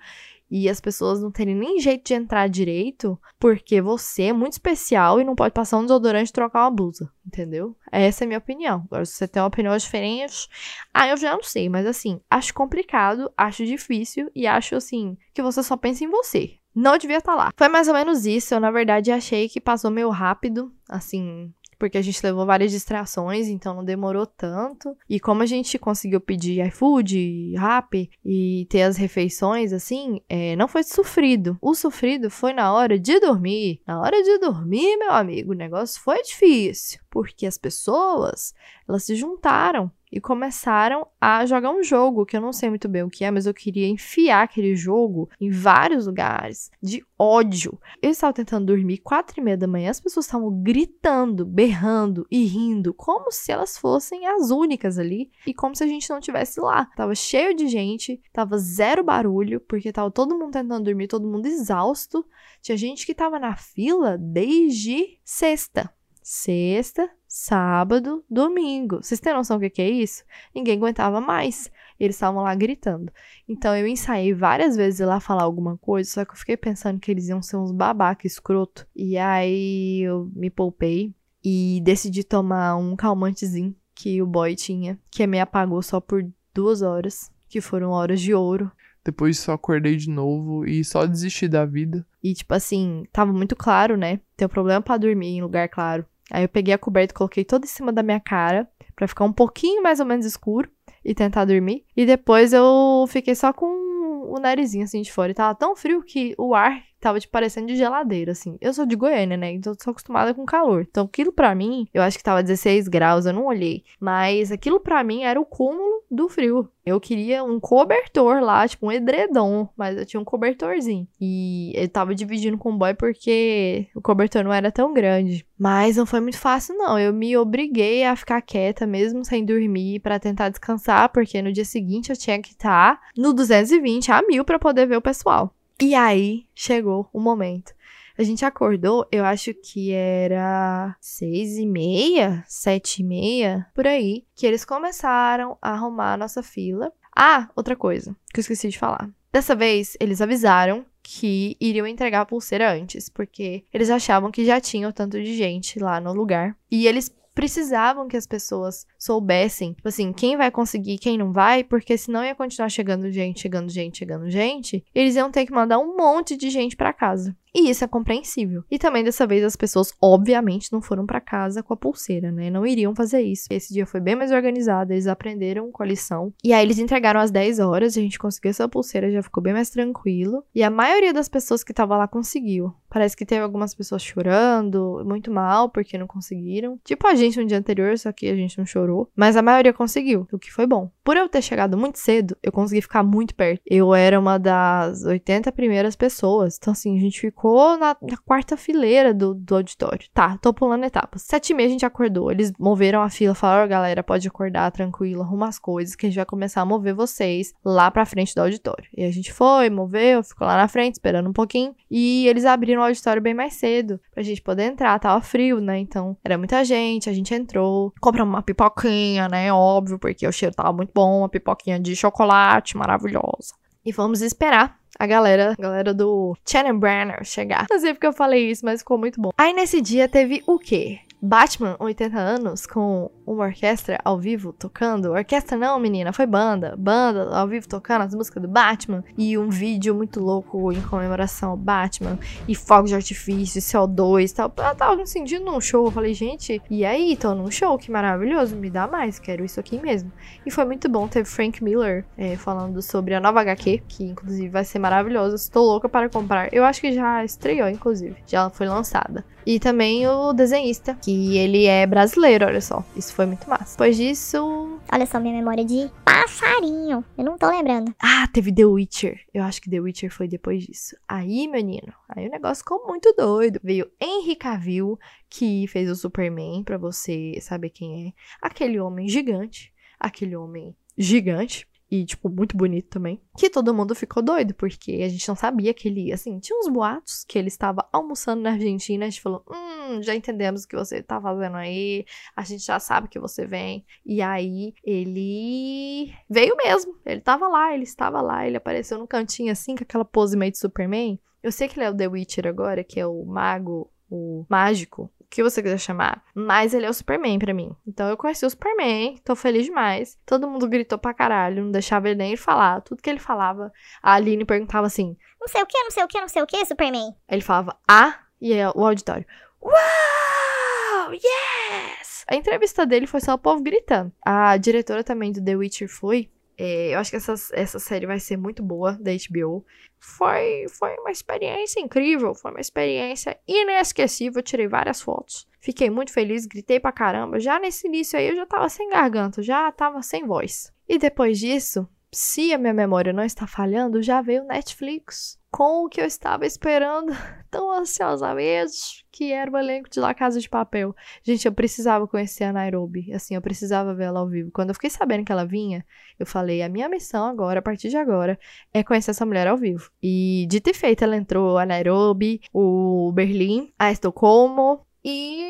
e 0.49 0.69
as 0.69 0.79
pessoas 0.79 1.21
não 1.21 1.29
terem 1.29 1.53
nem 1.53 1.79
jeito 1.79 2.07
de 2.07 2.13
entrar 2.13 2.47
direito 2.47 3.19
porque 3.37 3.81
você 3.81 4.23
é 4.23 4.33
muito 4.33 4.53
especial 4.53 5.19
e 5.19 5.23
não 5.23 5.35
pode 5.35 5.53
passar 5.53 5.77
um 5.77 5.81
desodorante 5.81 6.29
e 6.29 6.33
trocar 6.33 6.63
uma 6.63 6.71
blusa, 6.71 7.11
entendeu? 7.25 7.75
Essa 7.91 8.23
é 8.23 8.25
a 8.25 8.27
minha 8.27 8.39
opinião. 8.39 8.83
Agora, 8.85 9.05
se 9.05 9.13
você 9.13 9.27
tem 9.27 9.41
uma 9.41 9.49
opinião 9.49 9.75
diferente, 9.75 10.47
ah, 10.93 11.07
eu 11.07 11.17
já 11.17 11.33
não 11.33 11.43
sei, 11.43 11.67
mas 11.67 11.85
assim, 11.85 12.21
acho 12.29 12.53
complicado, 12.53 13.31
acho 13.37 13.65
difícil 13.65 14.31
e 14.33 14.47
acho 14.47 14.75
assim 14.75 15.17
que 15.33 15.41
você 15.41 15.61
só 15.61 15.75
pensa 15.75 16.05
em 16.05 16.09
você. 16.09 16.53
Não 16.73 16.95
devia 16.95 17.17
estar 17.17 17.33
lá. 17.33 17.49
Foi 17.57 17.67
mais 17.67 17.87
ou 17.87 17.93
menos 17.95 18.27
isso. 18.27 18.53
Eu, 18.53 18.59
na 18.59 18.69
verdade, 18.69 19.11
achei 19.11 19.49
que 19.49 19.59
passou 19.59 19.89
meio 19.89 20.11
rápido. 20.11 20.71
Assim, 20.87 21.51
porque 21.77 21.97
a 21.97 22.01
gente 22.01 22.23
levou 22.23 22.45
várias 22.45 22.71
distrações, 22.71 23.47
então 23.47 23.75
não 23.75 23.83
demorou 23.83 24.25
tanto. 24.25 24.95
E 25.09 25.19
como 25.19 25.43
a 25.43 25.45
gente 25.45 25.77
conseguiu 25.77 26.19
pedir 26.19 26.65
iFood, 26.67 27.55
Rap 27.55 28.09
e 28.25 28.67
ter 28.69 28.83
as 28.83 28.97
refeições, 28.97 29.73
assim, 29.73 30.21
é, 30.27 30.55
não 30.55 30.67
foi 30.67 30.83
sofrido. 30.83 31.57
O 31.61 31.75
sofrido 31.75 32.29
foi 32.29 32.53
na 32.53 32.73
hora 32.73 32.99
de 32.99 33.19
dormir. 33.19 33.81
Na 33.85 33.99
hora 34.01 34.21
de 34.21 34.37
dormir, 34.39 34.97
meu 34.97 35.11
amigo, 35.11 35.51
o 35.51 35.55
negócio 35.55 36.01
foi 36.01 36.21
difícil, 36.23 36.99
porque 37.09 37.45
as 37.45 37.57
pessoas, 37.57 38.53
elas 38.87 39.03
se 39.03 39.15
juntaram 39.15 39.91
e 40.11 40.21
começaram 40.21 41.07
a 41.19 41.45
jogar 41.45 41.71
um 41.71 41.83
jogo 41.83 42.25
que 42.25 42.35
eu 42.35 42.41
não 42.41 42.53
sei 42.53 42.69
muito 42.69 42.87
bem 42.87 43.03
o 43.03 43.09
que 43.09 43.23
é, 43.23 43.31
mas 43.31 43.45
eu 43.45 43.53
queria 43.53 43.87
enfiar 43.87 44.43
aquele 44.43 44.75
jogo 44.75 45.29
em 45.39 45.49
vários 45.49 46.07
lugares 46.07 46.71
de 46.81 47.03
ódio. 47.17 47.79
Eu 48.01 48.11
estava 48.11 48.33
tentando 48.33 48.67
dormir 48.67 48.99
quatro 48.99 49.39
e 49.39 49.43
meia 49.43 49.57
da 49.57 49.67
manhã, 49.67 49.89
as 49.89 49.99
pessoas 49.99 50.25
estavam 50.25 50.51
gritando, 50.61 51.45
berrando 51.45 52.25
e 52.31 52.45
rindo, 52.45 52.93
como 52.93 53.31
se 53.31 53.51
elas 53.51 53.77
fossem 53.77 54.25
as 54.27 54.49
únicas 54.49 54.97
ali 54.97 55.31
e 55.45 55.53
como 55.53 55.75
se 55.75 55.83
a 55.83 55.87
gente 55.87 56.09
não 56.09 56.19
tivesse 56.19 56.59
lá. 56.59 56.85
Tava 56.95 57.15
cheio 57.15 57.53
de 57.53 57.67
gente, 57.67 58.21
tava 58.31 58.57
zero 58.57 59.03
barulho, 59.03 59.59
porque 59.61 59.91
tava 59.91 60.11
todo 60.11 60.37
mundo 60.37 60.51
tentando 60.51 60.83
dormir, 60.83 61.07
todo 61.07 61.27
mundo 61.27 61.45
exausto. 61.47 62.25
Tinha 62.61 62.77
gente 62.77 63.05
que 63.05 63.13
tava 63.13 63.39
na 63.39 63.55
fila 63.55 64.17
desde 64.17 65.19
sexta. 65.23 65.91
Sexta, 66.21 67.09
sábado, 67.27 68.23
domingo. 68.29 68.97
Vocês 68.97 69.19
têm 69.19 69.33
noção 69.33 69.59
do 69.59 69.69
que 69.69 69.81
é 69.81 69.89
isso? 69.89 70.23
Ninguém 70.55 70.77
aguentava 70.77 71.19
mais. 71.19 71.69
Eles 71.99 72.15
estavam 72.15 72.43
lá 72.43 72.53
gritando. 72.55 73.11
Então 73.47 73.75
eu 73.75 73.87
ensaiei 73.87 74.33
várias 74.33 74.75
vezes 74.75 74.99
ir 74.99 75.05
lá 75.05 75.19
falar 75.19 75.43
alguma 75.43 75.77
coisa, 75.77 76.09
só 76.09 76.25
que 76.25 76.31
eu 76.31 76.37
fiquei 76.37 76.55
pensando 76.55 76.99
que 76.99 77.11
eles 77.11 77.27
iam 77.27 77.41
ser 77.41 77.57
uns 77.57 77.71
babaca 77.71 78.25
escroto. 78.25 78.87
E 78.95 79.17
aí 79.17 80.01
eu 80.01 80.31
me 80.35 80.49
poupei 80.49 81.13
e 81.43 81.81
decidi 81.83 82.23
tomar 82.23 82.75
um 82.77 82.95
calmantezinho 82.95 83.75
que 83.95 84.21
o 84.21 84.27
boy 84.27 84.55
tinha, 84.55 84.99
que 85.09 85.25
me 85.25 85.39
apagou 85.39 85.81
só 85.81 85.99
por 85.99 86.23
duas 86.53 86.81
horas, 86.81 87.31
que 87.49 87.59
foram 87.59 87.89
horas 87.89 88.21
de 88.21 88.33
ouro. 88.33 88.71
Depois 89.03 89.39
só 89.39 89.53
acordei 89.53 89.95
de 89.95 90.09
novo 90.09 90.65
e 90.65 90.83
só 90.83 91.05
desisti 91.05 91.47
da 91.47 91.65
vida. 91.65 92.05
E, 92.21 92.33
tipo 92.33 92.53
assim, 92.53 93.05
tava 93.11 93.31
muito 93.31 93.55
claro, 93.55 93.95
né? 93.95 94.19
Tem 94.35 94.45
um 94.45 94.49
problema 94.49 94.81
para 94.81 94.97
dormir 94.97 95.27
em 95.27 95.41
lugar 95.41 95.69
claro. 95.69 96.05
Aí 96.31 96.43
eu 96.43 96.49
peguei 96.49 96.73
a 96.73 96.77
coberta 96.77 97.13
e 97.13 97.15
coloquei 97.15 97.45
toda 97.45 97.65
em 97.65 97.69
cima 97.69 97.91
da 97.91 98.03
minha 98.03 98.19
cara, 98.19 98.69
para 98.95 99.07
ficar 99.07 99.25
um 99.25 99.33
pouquinho 99.33 99.81
mais 99.81 99.99
ou 99.99 100.05
menos 100.05 100.25
escuro 100.25 100.69
e 101.03 101.13
tentar 101.13 101.45
dormir. 101.45 101.85
E 101.95 102.05
depois 102.05 102.51
eu 102.51 103.05
fiquei 103.07 103.35
só 103.35 103.53
com 103.53 103.65
o 103.65 104.39
narizinho 104.39 104.83
assim 104.83 105.01
de 105.01 105.11
fora. 105.11 105.31
E 105.31 105.35
tava 105.35 105.55
tão 105.55 105.75
frio 105.75 106.03
que 106.03 106.35
o 106.37 106.53
ar 106.53 106.83
tava 106.99 107.19
tipo 107.19 107.31
parecendo 107.31 107.67
de 107.67 107.75
geladeira, 107.75 108.31
assim. 108.31 108.57
Eu 108.59 108.73
sou 108.73 108.85
de 108.85 108.95
Goiânia, 108.95 109.37
né? 109.37 109.51
Então 109.51 109.73
eu 109.73 109.77
sou 109.81 109.91
acostumada 109.91 110.33
com 110.33 110.45
calor. 110.45 110.85
Então 110.89 111.05
aquilo 111.05 111.31
para 111.31 111.53
mim, 111.53 111.87
eu 111.93 112.01
acho 112.01 112.17
que 112.17 112.23
tava 112.23 112.43
16 112.43 112.87
graus, 112.87 113.25
eu 113.25 113.33
não 113.33 113.45
olhei. 113.45 113.83
Mas 113.99 114.51
aquilo 114.51 114.79
para 114.79 115.03
mim 115.03 115.23
era 115.23 115.39
o 115.39 115.45
cúmulo 115.45 116.03
do 116.09 116.29
frio. 116.29 116.69
Eu 116.85 117.01
queria 117.01 117.43
um 117.43 117.59
cobertor 117.59 118.41
lá, 118.41 118.65
tipo 118.65 118.87
um 118.87 118.91
edredom, 118.91 119.67
mas 119.75 119.97
eu 119.97 120.05
tinha 120.05 120.21
um 120.21 120.23
cobertorzinho. 120.23 121.05
E 121.19 121.73
eu 121.75 121.87
tava 121.89 122.15
dividindo 122.15 122.57
com 122.57 122.71
o 122.71 122.77
boy 122.77 122.93
porque 122.93 123.87
o 123.93 124.01
cobertor 124.01 124.43
não 124.43 124.53
era 124.53 124.71
tão 124.71 124.93
grande. 124.93 125.45
Mas 125.59 125.97
não 125.97 126.05
foi 126.05 126.21
muito 126.21 126.37
fácil, 126.37 126.77
não. 126.77 126.97
Eu 126.97 127.11
me 127.11 127.35
obriguei 127.35 128.05
a 128.05 128.15
ficar 128.15 128.41
quieta, 128.41 128.87
mesmo 128.87 129.25
sem 129.25 129.43
dormir, 129.43 129.99
para 129.99 130.19
tentar 130.19 130.47
descansar, 130.47 131.09
porque 131.09 131.41
no 131.41 131.51
dia 131.51 131.65
seguinte 131.65 132.09
eu 132.09 132.15
tinha 132.15 132.41
que 132.41 132.51
estar 132.51 132.95
tá 132.95 133.01
no 133.17 133.33
220 133.33 134.11
a 134.11 134.21
mil 134.21 134.45
para 134.45 134.57
poder 134.57 134.85
ver 134.85 134.97
o 134.97 135.01
pessoal. 135.01 135.53
E 135.79 135.93
aí 135.93 136.47
chegou 136.55 137.07
o 137.13 137.19
momento. 137.19 137.73
A 138.17 138.23
gente 138.23 138.43
acordou, 138.43 139.07
eu 139.11 139.23
acho 139.23 139.53
que 139.53 139.91
era 139.91 140.95
seis 140.99 141.57
e 141.57 141.67
meia, 141.67 142.43
sete 142.47 143.01
e 143.01 143.03
meia, 143.03 143.67
por 143.75 143.85
aí, 143.85 144.25
que 144.35 144.47
eles 144.47 144.65
começaram 144.65 145.55
a 145.61 145.73
arrumar 145.73 146.13
a 146.13 146.17
nossa 146.17 146.41
fila. 146.41 146.91
Ah, 147.15 147.47
outra 147.55 147.75
coisa 147.75 148.15
que 148.33 148.39
eu 148.39 148.41
esqueci 148.41 148.69
de 148.69 148.79
falar. 148.79 149.07
Dessa 149.31 149.55
vez, 149.55 149.95
eles 149.99 150.19
avisaram 150.19 150.83
que 151.03 151.55
iriam 151.61 151.85
entregar 151.85 152.21
a 152.21 152.25
pulseira 152.25 152.73
antes, 152.73 153.07
porque 153.07 153.63
eles 153.71 153.91
achavam 153.91 154.31
que 154.31 154.43
já 154.43 154.59
tinham 154.59 154.91
tanto 154.91 155.21
de 155.21 155.35
gente 155.35 155.77
lá 155.79 156.01
no 156.01 156.11
lugar. 156.11 156.57
E 156.71 156.87
eles 156.87 157.15
precisavam 157.37 158.07
que 158.07 158.17
as 158.17 158.25
pessoas 158.25 158.87
soubessem, 158.97 159.73
tipo 159.73 159.87
assim, 159.87 160.11
quem 160.11 160.35
vai 160.35 160.49
conseguir, 160.49 160.97
quem 160.97 161.19
não 161.19 161.31
vai, 161.31 161.63
porque 161.63 161.95
senão 161.95 162.25
ia 162.25 162.33
continuar 162.33 162.67
chegando 162.67 163.11
gente, 163.11 163.41
chegando 163.41 163.69
gente, 163.69 163.99
chegando 163.99 164.27
gente, 164.27 164.83
eles 164.93 165.15
iam 165.15 165.29
ter 165.29 165.45
que 165.45 165.53
mandar 165.53 165.77
um 165.77 165.95
monte 165.95 166.35
de 166.35 166.49
gente 166.49 166.75
para 166.75 166.91
casa. 166.91 167.37
E 167.57 167.71
isso 167.71 167.83
é 167.83 167.87
compreensível. 167.87 168.63
E 168.69 168.77
também 168.77 169.03
dessa 169.03 169.25
vez 169.25 169.43
as 169.43 169.55
pessoas, 169.55 169.91
obviamente, 169.99 170.71
não 170.71 170.79
foram 170.79 171.07
para 171.07 171.19
casa 171.19 171.63
com 171.63 171.73
a 171.73 171.77
pulseira, 171.77 172.31
né? 172.31 172.51
Não 172.51 172.67
iriam 172.67 172.93
fazer 172.93 173.21
isso. 173.21 173.47
Esse 173.49 173.73
dia 173.73 173.87
foi 173.87 173.99
bem 173.99 174.15
mais 174.15 174.31
organizado, 174.31 174.93
eles 174.93 175.07
aprenderam 175.07 175.71
com 175.71 175.81
a 175.81 175.85
lição. 175.87 176.31
E 176.43 176.53
aí 176.53 176.63
eles 176.63 176.77
entregaram 176.77 177.19
às 177.19 177.31
10 177.31 177.57
horas, 177.57 177.97
a 177.97 178.01
gente 178.01 178.19
conseguiu 178.19 178.51
essa 178.51 178.69
pulseira, 178.69 179.09
já 179.09 179.23
ficou 179.23 179.41
bem 179.41 179.53
mais 179.53 179.71
tranquilo. 179.71 180.43
E 180.53 180.61
a 180.61 180.69
maioria 180.69 181.11
das 181.11 181.27
pessoas 181.27 181.63
que 181.63 181.73
tava 181.73 181.97
lá 181.97 182.07
conseguiu. 182.07 182.71
Parece 182.87 183.17
que 183.17 183.25
teve 183.25 183.41
algumas 183.41 183.73
pessoas 183.73 184.03
chorando, 184.03 185.03
muito 185.03 185.31
mal, 185.31 185.67
porque 185.67 185.97
não 185.97 186.05
conseguiram. 186.05 186.79
Tipo 186.83 187.07
a 187.07 187.15
gente 187.15 187.39
no 187.39 187.45
dia 187.47 187.57
anterior, 187.57 187.97
só 187.97 188.11
que 188.11 188.29
a 188.29 188.35
gente 188.35 188.55
não 188.59 188.67
chorou. 188.67 189.09
Mas 189.15 189.35
a 189.35 189.41
maioria 189.41 189.73
conseguiu, 189.73 190.27
o 190.31 190.37
que 190.37 190.53
foi 190.53 190.67
bom. 190.67 190.91
Por 191.03 191.17
eu 191.17 191.27
ter 191.27 191.41
chegado 191.41 191.75
muito 191.75 191.97
cedo, 191.97 192.37
eu 192.43 192.51
consegui 192.51 192.83
ficar 192.83 193.01
muito 193.01 193.33
perto. 193.33 193.61
Eu 193.65 193.95
era 193.95 194.19
uma 194.19 194.37
das 194.37 195.03
80 195.03 195.51
primeiras 195.51 195.95
pessoas. 195.95 196.57
Então, 196.57 196.71
assim, 196.71 196.95
a 196.95 196.99
gente 196.99 197.19
ficou 197.19 197.46
ficou 197.47 197.77
na, 197.77 197.95
na 198.01 198.17
quarta 198.17 198.57
fileira 198.57 199.13
do, 199.13 199.33
do 199.33 199.55
auditório. 199.55 200.07
Tá, 200.13 200.37
tô 200.37 200.53
pulando 200.53 200.83
etapas. 200.83 201.21
Sete 201.21 201.51
e 201.51 201.55
meia 201.55 201.67
a 201.67 201.71
gente 201.71 201.85
acordou. 201.85 202.29
Eles 202.29 202.51
moveram 202.59 203.01
a 203.01 203.09
fila, 203.09 203.33
falaram, 203.33 203.65
oh, 203.65 203.69
galera, 203.69 204.03
pode 204.03 204.27
acordar 204.27 204.69
tranquilo, 204.71 205.21
arruma 205.21 205.47
as 205.47 205.57
coisas, 205.57 205.95
que 205.95 206.05
a 206.05 206.09
gente 206.09 206.17
vai 206.17 206.25
começar 206.25 206.61
a 206.61 206.65
mover 206.65 206.93
vocês 206.93 207.53
lá 207.63 207.89
pra 207.89 208.05
frente 208.05 208.35
do 208.35 208.41
auditório. 208.41 208.89
E 208.95 209.05
a 209.05 209.11
gente 209.11 209.31
foi, 209.31 209.69
moveu, 209.69 210.23
ficou 210.23 210.45
lá 210.45 210.57
na 210.57 210.67
frente, 210.67 210.95
esperando 210.95 211.29
um 211.29 211.33
pouquinho. 211.33 211.73
E 211.89 212.27
eles 212.27 212.43
abriram 212.43 212.81
o 212.81 212.85
auditório 212.85 213.21
bem 213.21 213.33
mais 213.33 213.53
cedo, 213.53 213.99
pra 214.13 214.23
gente 214.23 214.41
poder 214.41 214.63
entrar. 214.63 214.99
Tava 214.99 215.21
frio, 215.21 215.61
né? 215.61 215.79
Então, 215.79 216.17
era 216.23 216.37
muita 216.37 216.65
gente, 216.65 217.09
a 217.09 217.13
gente 217.13 217.33
entrou. 217.33 217.93
Compramos 218.01 218.33
uma 218.33 218.41
pipoquinha, 218.41 219.29
né? 219.29 219.53
Óbvio, 219.53 219.97
porque 219.97 220.27
o 220.27 220.31
cheiro 220.31 220.53
tava 220.53 220.73
muito 220.73 220.91
bom. 220.93 221.19
Uma 221.19 221.29
pipoquinha 221.29 221.79
de 221.79 221.95
chocolate 221.95 222.75
maravilhosa. 222.75 223.53
E 223.87 223.91
vamos 223.93 224.21
esperar 224.21 224.77
a 224.99 225.07
galera, 225.07 225.55
a 225.57 225.61
galera 225.61 225.93
do 225.93 226.35
Shannon 226.45 226.77
Brenner 226.77 227.23
chegar. 227.23 227.67
Não 227.71 227.79
sei 227.79 227.93
porque 227.93 228.05
eu 228.05 228.11
falei 228.11 228.51
isso, 228.51 228.65
mas 228.65 228.81
ficou 228.81 228.97
muito 228.97 229.21
bom. 229.21 229.31
Aí 229.37 229.53
nesse 229.53 229.79
dia 229.79 230.09
teve 230.09 230.43
o 230.45 230.59
quê? 230.59 230.99
Batman, 231.19 231.75
80 231.79 232.15
anos, 232.15 232.67
com 232.67 233.09
uma 233.25 233.45
orquestra 233.45 233.99
ao 234.05 234.19
vivo 234.19 234.53
tocando. 234.53 235.11
Orquestra 235.11 235.57
não, 235.57 235.79
menina, 235.79 236.13
foi 236.13 236.27
banda. 236.27 236.75
Banda 236.77 237.35
ao 237.35 237.47
vivo 237.47 237.67
tocando 237.67 238.03
as 238.03 238.13
músicas 238.13 238.43
do 238.43 238.47
Batman. 238.47 239.03
E 239.17 239.35
um 239.35 239.49
vídeo 239.49 239.95
muito 239.95 240.19
louco 240.19 240.71
em 240.71 240.81
comemoração 240.81 241.51
ao 241.51 241.57
Batman. 241.57 242.19
E 242.47 242.53
fogos 242.53 242.91
de 242.91 242.95
artifício, 242.95 243.59
CO2 243.59 244.29
e 244.29 244.35
tal. 244.35 244.53
Eu 244.57 244.75
tava 244.75 244.95
me 244.95 245.07
sentindo 245.07 245.43
num 245.43 245.59
show. 245.59 245.85
Eu 245.85 245.91
falei, 245.91 246.13
gente, 246.13 246.61
e 246.69 246.85
aí? 246.85 247.17
Tô 247.17 247.33
num 247.33 247.49
show, 247.49 247.75
que 247.79 247.91
maravilhoso. 247.91 248.55
Me 248.55 248.69
dá 248.69 248.87
mais, 248.87 249.17
quero 249.17 249.43
isso 249.43 249.59
aqui 249.59 249.81
mesmo. 249.81 250.11
E 250.45 250.51
foi 250.51 250.65
muito 250.65 250.87
bom. 250.87 251.07
Teve 251.07 251.27
Frank 251.27 251.63
Miller 251.63 252.05
é, 252.15 252.35
falando 252.35 252.79
sobre 252.79 253.15
a 253.15 253.19
nova 253.19 253.41
HQ, 253.41 253.81
que 253.87 254.03
inclusive 254.03 254.49
vai 254.49 254.63
ser 254.63 254.77
maravilhosa. 254.77 255.35
Estou 255.35 255.65
louca 255.65 255.89
para 255.89 256.09
comprar. 256.09 256.53
Eu 256.53 256.63
acho 256.63 256.79
que 256.79 256.93
já 256.93 257.25
estreou, 257.25 257.67
inclusive. 257.67 258.15
Já 258.27 258.51
foi 258.51 258.67
lançada. 258.67 259.25
E 259.47 259.61
também 259.61 260.05
o 260.05 260.33
desenhista, 260.33 260.93
que 260.93 261.37
ele 261.37 261.67
é 261.67 261.87
brasileiro, 261.87 262.45
olha 262.45 262.59
só. 262.59 262.83
Isso 262.97 263.13
foi 263.13 263.25
muito 263.25 263.49
massa. 263.49 263.77
Depois 263.77 263.95
disso. 263.95 264.77
Olha 264.91 265.05
só 265.05 265.21
minha 265.21 265.33
memória 265.33 265.63
de 265.63 265.89
passarinho. 266.03 267.01
Eu 267.17 267.23
não 267.23 267.37
tô 267.37 267.49
lembrando. 267.49 267.95
Ah, 267.97 268.27
teve 268.27 268.53
The 268.53 268.65
Witcher. 268.65 269.21
Eu 269.33 269.43
acho 269.43 269.61
que 269.61 269.69
The 269.69 269.79
Witcher 269.79 270.11
foi 270.11 270.27
depois 270.27 270.65
disso. 270.65 270.97
Aí, 271.07 271.47
menino, 271.47 271.93
aí 272.09 272.27
o 272.27 272.29
negócio 272.29 272.57
ficou 272.57 272.85
muito 272.85 273.13
doido. 273.17 273.61
Veio 273.63 273.89
Henry 274.01 274.35
Cavill, 274.35 274.99
que 275.29 275.65
fez 275.67 275.89
o 275.89 275.95
Superman, 275.95 276.65
pra 276.65 276.77
você 276.77 277.39
saber 277.39 277.69
quem 277.69 278.09
é. 278.09 278.13
Aquele 278.41 278.81
homem 278.81 279.07
gigante. 279.07 279.73
Aquele 279.97 280.35
homem 280.35 280.75
gigante 280.97 281.65
e, 281.89 282.05
tipo, 282.05 282.29
muito 282.29 282.57
bonito 282.57 282.89
também. 282.89 283.21
Que 283.37 283.49
todo 283.49 283.73
mundo 283.73 283.95
ficou 283.95 284.21
doido, 284.21 284.53
porque 284.53 285.01
a 285.03 285.09
gente 285.09 285.27
não 285.27 285.35
sabia 285.35 285.73
que 285.73 285.87
ele 285.87 286.07
ia. 286.07 286.15
Assim, 286.15 286.39
tinha 286.39 286.57
uns 286.59 286.67
boatos 286.67 287.23
que 287.25 287.37
ele 287.37 287.47
estava 287.47 287.87
almoçando 287.93 288.41
na 288.41 288.51
Argentina. 288.51 289.05
A 289.05 289.09
gente 289.09 289.21
falou, 289.21 289.43
hum, 289.49 290.01
já 290.01 290.13
entendemos 290.13 290.63
o 290.63 290.67
que 290.67 290.75
você 290.75 291.01
tá 291.01 291.21
fazendo 291.21 291.55
aí, 291.55 292.05
a 292.35 292.43
gente 292.43 292.65
já 292.65 292.79
sabe 292.79 293.07
que 293.07 293.19
você 293.19 293.45
vem. 293.45 293.85
E 294.05 294.21
aí 294.21 294.73
ele 294.83 296.13
veio 296.29 296.55
mesmo, 296.57 296.95
ele 297.05 297.21
tava 297.21 297.47
lá, 297.47 297.73
ele 297.73 297.83
estava 297.83 298.21
lá, 298.21 298.45
ele 298.45 298.57
apareceu 298.57 298.97
no 298.97 299.07
cantinho 299.07 299.51
assim, 299.51 299.75
com 299.75 299.83
aquela 299.83 300.05
pose 300.05 300.35
meio 300.35 300.51
de 300.51 300.57
Superman. 300.57 301.19
Eu 301.41 301.51
sei 301.51 301.67
que 301.67 301.79
ele 301.79 301.85
é 301.85 301.89
o 301.89 301.95
The 301.95 302.07
Witcher 302.07 302.47
agora, 302.47 302.83
que 302.83 302.99
é 302.99 303.07
o 303.07 303.23
mago, 303.25 303.89
o 304.09 304.45
mágico, 304.49 305.11
que 305.37 305.43
você 305.43 305.61
quiser 305.61 305.77
chamar. 305.77 306.23
Mas 306.33 306.73
ele 306.73 306.87
é 306.87 306.89
o 306.89 306.93
Superman 306.93 307.37
pra 307.37 307.53
mim. 307.53 307.75
Então 307.85 308.09
eu 308.09 308.17
conheci 308.17 308.43
o 308.43 308.49
Superman, 308.49 309.19
tô 309.23 309.35
feliz 309.35 309.65
demais. 309.65 310.17
Todo 310.25 310.49
mundo 310.49 310.67
gritou 310.67 310.97
pra 310.97 311.13
caralho, 311.13 311.63
não 311.63 311.71
deixava 311.71 312.09
ele 312.09 312.17
nem 312.17 312.35
falar. 312.35 312.81
Tudo 312.81 313.03
que 313.03 313.09
ele 313.09 313.19
falava, 313.19 313.71
a 314.01 314.13
Aline 314.13 314.43
perguntava 314.43 314.87
assim: 314.87 315.15
Não 315.39 315.47
sei 315.47 315.61
o 315.61 315.67
que, 315.67 315.77
não 315.83 315.91
sei 315.91 316.03
o 316.03 316.07
que, 316.07 316.19
não 316.19 316.27
sei 316.27 316.41
o 316.41 316.47
que, 316.47 316.65
Superman. 316.65 317.15
Ele 317.29 317.41
falava 317.41 317.77
ah, 317.87 318.17
e 318.41 318.51
aí 318.51 318.65
o 318.73 318.83
auditório. 318.83 319.27
Uau! 319.61 321.13
Yes! 321.13 322.25
A 322.27 322.35
entrevista 322.35 322.83
dele 322.83 323.05
foi 323.05 323.21
só 323.21 323.35
o 323.35 323.37
povo 323.37 323.61
gritando. 323.61 324.11
A 324.25 324.57
diretora 324.57 325.03
também 325.03 325.31
do 325.31 325.43
The 325.43 325.55
Witcher 325.55 325.87
foi. 325.87 326.31
É, 326.57 326.95
eu 326.95 326.99
acho 326.99 327.11
que 327.11 327.17
essa, 327.17 327.35
essa 327.53 327.77
série 327.77 328.07
vai 328.07 328.19
ser 328.19 328.35
muito 328.35 328.63
boa 328.63 328.93
da 328.93 329.11
HBO. 329.11 329.63
Foi, 329.99 330.65
foi 330.69 330.95
uma 330.97 331.11
experiência 331.11 331.79
incrível, 331.79 332.33
foi 332.33 332.51
uma 332.51 332.59
experiência 332.59 333.37
inesquecível. 333.47 334.39
Eu 334.39 334.43
tirei 334.43 334.67
várias 334.67 335.01
fotos. 335.01 335.47
Fiquei 335.59 335.89
muito 335.89 336.11
feliz, 336.11 336.45
gritei 336.45 336.79
pra 336.79 336.91
caramba. 336.91 337.39
Já 337.39 337.59
nesse 337.59 337.87
início 337.87 338.17
aí 338.17 338.29
eu 338.29 338.35
já 338.35 338.45
tava 338.45 338.69
sem 338.69 338.89
garganta, 338.89 339.43
já 339.43 339.71
tava 339.71 340.01
sem 340.01 340.25
voz. 340.25 340.73
E 340.89 340.97
depois 340.97 341.37
disso, 341.37 341.87
se 342.11 342.51
a 342.53 342.57
minha 342.57 342.73
memória 342.73 343.13
não 343.13 343.23
está 343.23 343.45
falhando, 343.45 344.01
já 344.01 344.21
veio 344.21 344.43
Netflix 344.43 345.36
com 345.51 345.85
o 345.85 345.89
que 345.89 346.01
eu 346.01 346.05
estava 346.05 346.45
esperando 346.45 347.11
tão 347.49 347.71
ansiosamente, 347.71 349.05
que 349.11 349.31
era 349.31 349.49
o 349.49 349.57
elenco 349.57 349.89
de 349.89 349.99
La 349.99 350.13
Casa 350.13 350.39
de 350.39 350.49
Papel. 350.49 350.95
Gente, 351.23 351.45
eu 351.45 351.53
precisava 351.53 352.07
conhecer 352.07 352.43
a 352.43 352.53
Nairobi, 352.53 353.13
assim, 353.13 353.35
eu 353.35 353.41
precisava 353.41 353.93
ver 353.93 354.05
ela 354.05 354.19
ao 354.19 354.27
vivo. 354.27 354.51
Quando 354.51 354.69
eu 354.69 354.75
fiquei 354.75 354.89
sabendo 354.89 355.25
que 355.25 355.31
ela 355.31 355.45
vinha, 355.45 355.85
eu 356.19 356.25
falei, 356.25 356.61
a 356.61 356.69
minha 356.69 356.89
missão 356.89 357.25
agora, 357.25 357.59
a 357.59 357.61
partir 357.63 357.89
de 357.89 357.97
agora, 357.97 358.37
é 358.73 358.83
conhecer 358.83 359.11
essa 359.11 359.25
mulher 359.25 359.47
ao 359.47 359.57
vivo. 359.57 359.89
E, 360.01 360.45
de 360.49 360.59
ter 360.59 360.73
feito, 360.73 361.03
ela 361.03 361.15
entrou 361.15 361.57
a 361.57 361.65
Nairobi, 361.65 362.41
o 362.53 363.11
Berlim, 363.13 363.73
a 363.79 363.91
Estocolmo 363.91 364.85
e 365.03 365.45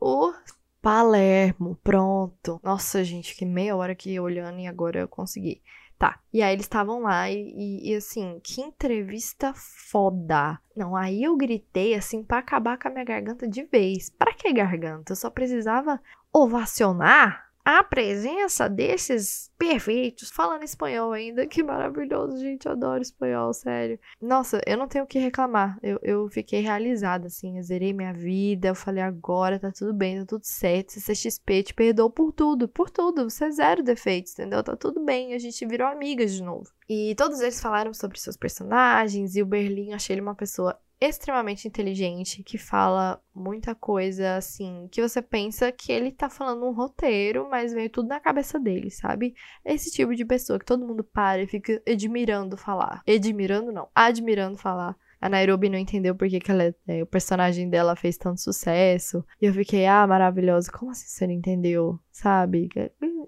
o 0.00 0.32
Palermo, 0.80 1.76
pronto. 1.82 2.60
Nossa, 2.62 3.02
gente, 3.02 3.36
que 3.36 3.44
meia 3.44 3.76
hora 3.76 3.92
aqui 3.92 4.18
olhando 4.20 4.60
e 4.60 4.66
agora 4.66 5.00
eu 5.00 5.08
consegui. 5.08 5.60
Tá. 5.98 6.20
E 6.32 6.40
aí 6.40 6.52
eles 6.52 6.66
estavam 6.66 7.02
lá 7.02 7.28
e, 7.28 7.52
e, 7.56 7.90
e, 7.90 7.96
assim, 7.96 8.40
que 8.44 8.60
entrevista 8.60 9.52
foda. 9.54 10.60
Não, 10.76 10.94
aí 10.94 11.24
eu 11.24 11.36
gritei 11.36 11.94
assim 11.94 12.22
para 12.22 12.38
acabar 12.38 12.78
com 12.78 12.86
a 12.86 12.90
minha 12.90 13.04
garganta 13.04 13.48
de 13.48 13.64
vez. 13.64 14.08
Para 14.10 14.32
que 14.32 14.52
garganta? 14.52 15.12
Eu 15.12 15.16
só 15.16 15.28
precisava 15.28 16.00
ovacionar 16.32 17.47
a 17.70 17.84
presença 17.84 18.66
desses 18.66 19.50
perfeitos, 19.58 20.30
falando 20.30 20.62
espanhol 20.62 21.12
ainda, 21.12 21.44
que 21.46 21.62
maravilhoso, 21.62 22.38
gente, 22.38 22.64
eu 22.64 22.72
adoro 22.72 23.02
espanhol, 23.02 23.52
sério. 23.52 24.00
Nossa, 24.18 24.58
eu 24.66 24.78
não 24.78 24.88
tenho 24.88 25.04
o 25.04 25.06
que 25.06 25.18
reclamar, 25.18 25.78
eu, 25.82 25.98
eu 26.02 26.26
fiquei 26.30 26.62
realizada, 26.62 27.26
assim, 27.26 27.58
eu 27.58 27.62
zerei 27.62 27.92
minha 27.92 28.14
vida, 28.14 28.68
eu 28.68 28.74
falei, 28.74 29.02
agora 29.02 29.58
tá 29.58 29.70
tudo 29.70 29.92
bem, 29.92 30.18
tá 30.18 30.24
tudo 30.24 30.46
certo, 30.46 30.94
CXP 30.98 31.62
te 31.62 31.74
perdoou 31.74 32.10
por 32.10 32.32
tudo, 32.32 32.66
por 32.66 32.88
tudo, 32.88 33.28
você 33.28 33.44
é 33.44 33.50
zero 33.50 33.82
defeitos, 33.82 34.32
entendeu? 34.32 34.62
Tá 34.62 34.74
tudo 34.74 35.04
bem, 35.04 35.34
a 35.34 35.38
gente 35.38 35.66
virou 35.66 35.88
amigas 35.88 36.32
de 36.32 36.42
novo. 36.42 36.70
E 36.88 37.14
todos 37.16 37.38
eles 37.40 37.60
falaram 37.60 37.92
sobre 37.92 38.18
seus 38.18 38.38
personagens, 38.38 39.36
e 39.36 39.42
o 39.42 39.46
Berlim, 39.46 39.92
achei 39.92 40.14
ele 40.14 40.22
uma 40.22 40.34
pessoa 40.34 40.80
extremamente 41.00 41.68
inteligente, 41.68 42.42
que 42.42 42.58
fala 42.58 43.20
muita 43.34 43.74
coisa 43.74 44.36
assim, 44.36 44.88
que 44.90 45.00
você 45.00 45.22
pensa 45.22 45.70
que 45.70 45.92
ele 45.92 46.10
tá 46.10 46.28
falando 46.28 46.66
um 46.66 46.72
roteiro, 46.72 47.48
mas 47.48 47.72
veio 47.72 47.88
tudo 47.88 48.08
na 48.08 48.18
cabeça 48.18 48.58
dele, 48.58 48.90
sabe? 48.90 49.34
Esse 49.64 49.90
tipo 49.90 50.14
de 50.14 50.24
pessoa 50.24 50.58
que 50.58 50.64
todo 50.64 50.86
mundo 50.86 51.04
para 51.04 51.42
e 51.42 51.46
fica 51.46 51.80
admirando 51.88 52.56
falar. 52.56 53.02
Admirando 53.06 53.70
não, 53.70 53.88
admirando 53.94 54.58
falar. 54.58 54.96
A 55.20 55.28
Nairobi 55.28 55.68
não 55.68 55.78
entendeu 55.78 56.14
porque 56.14 56.38
que 56.38 56.50
ela, 56.50 56.74
é, 56.86 57.02
o 57.02 57.06
personagem 57.06 57.68
dela 57.68 57.96
fez 57.96 58.16
tanto 58.16 58.40
sucesso. 58.40 59.24
E 59.40 59.46
eu 59.46 59.52
fiquei, 59.52 59.84
ah, 59.84 60.06
maravilhosa. 60.06 60.70
Como 60.70 60.92
assim 60.92 61.08
você 61.08 61.26
não 61.26 61.34
entendeu? 61.34 61.98
Sabe? 62.12 62.68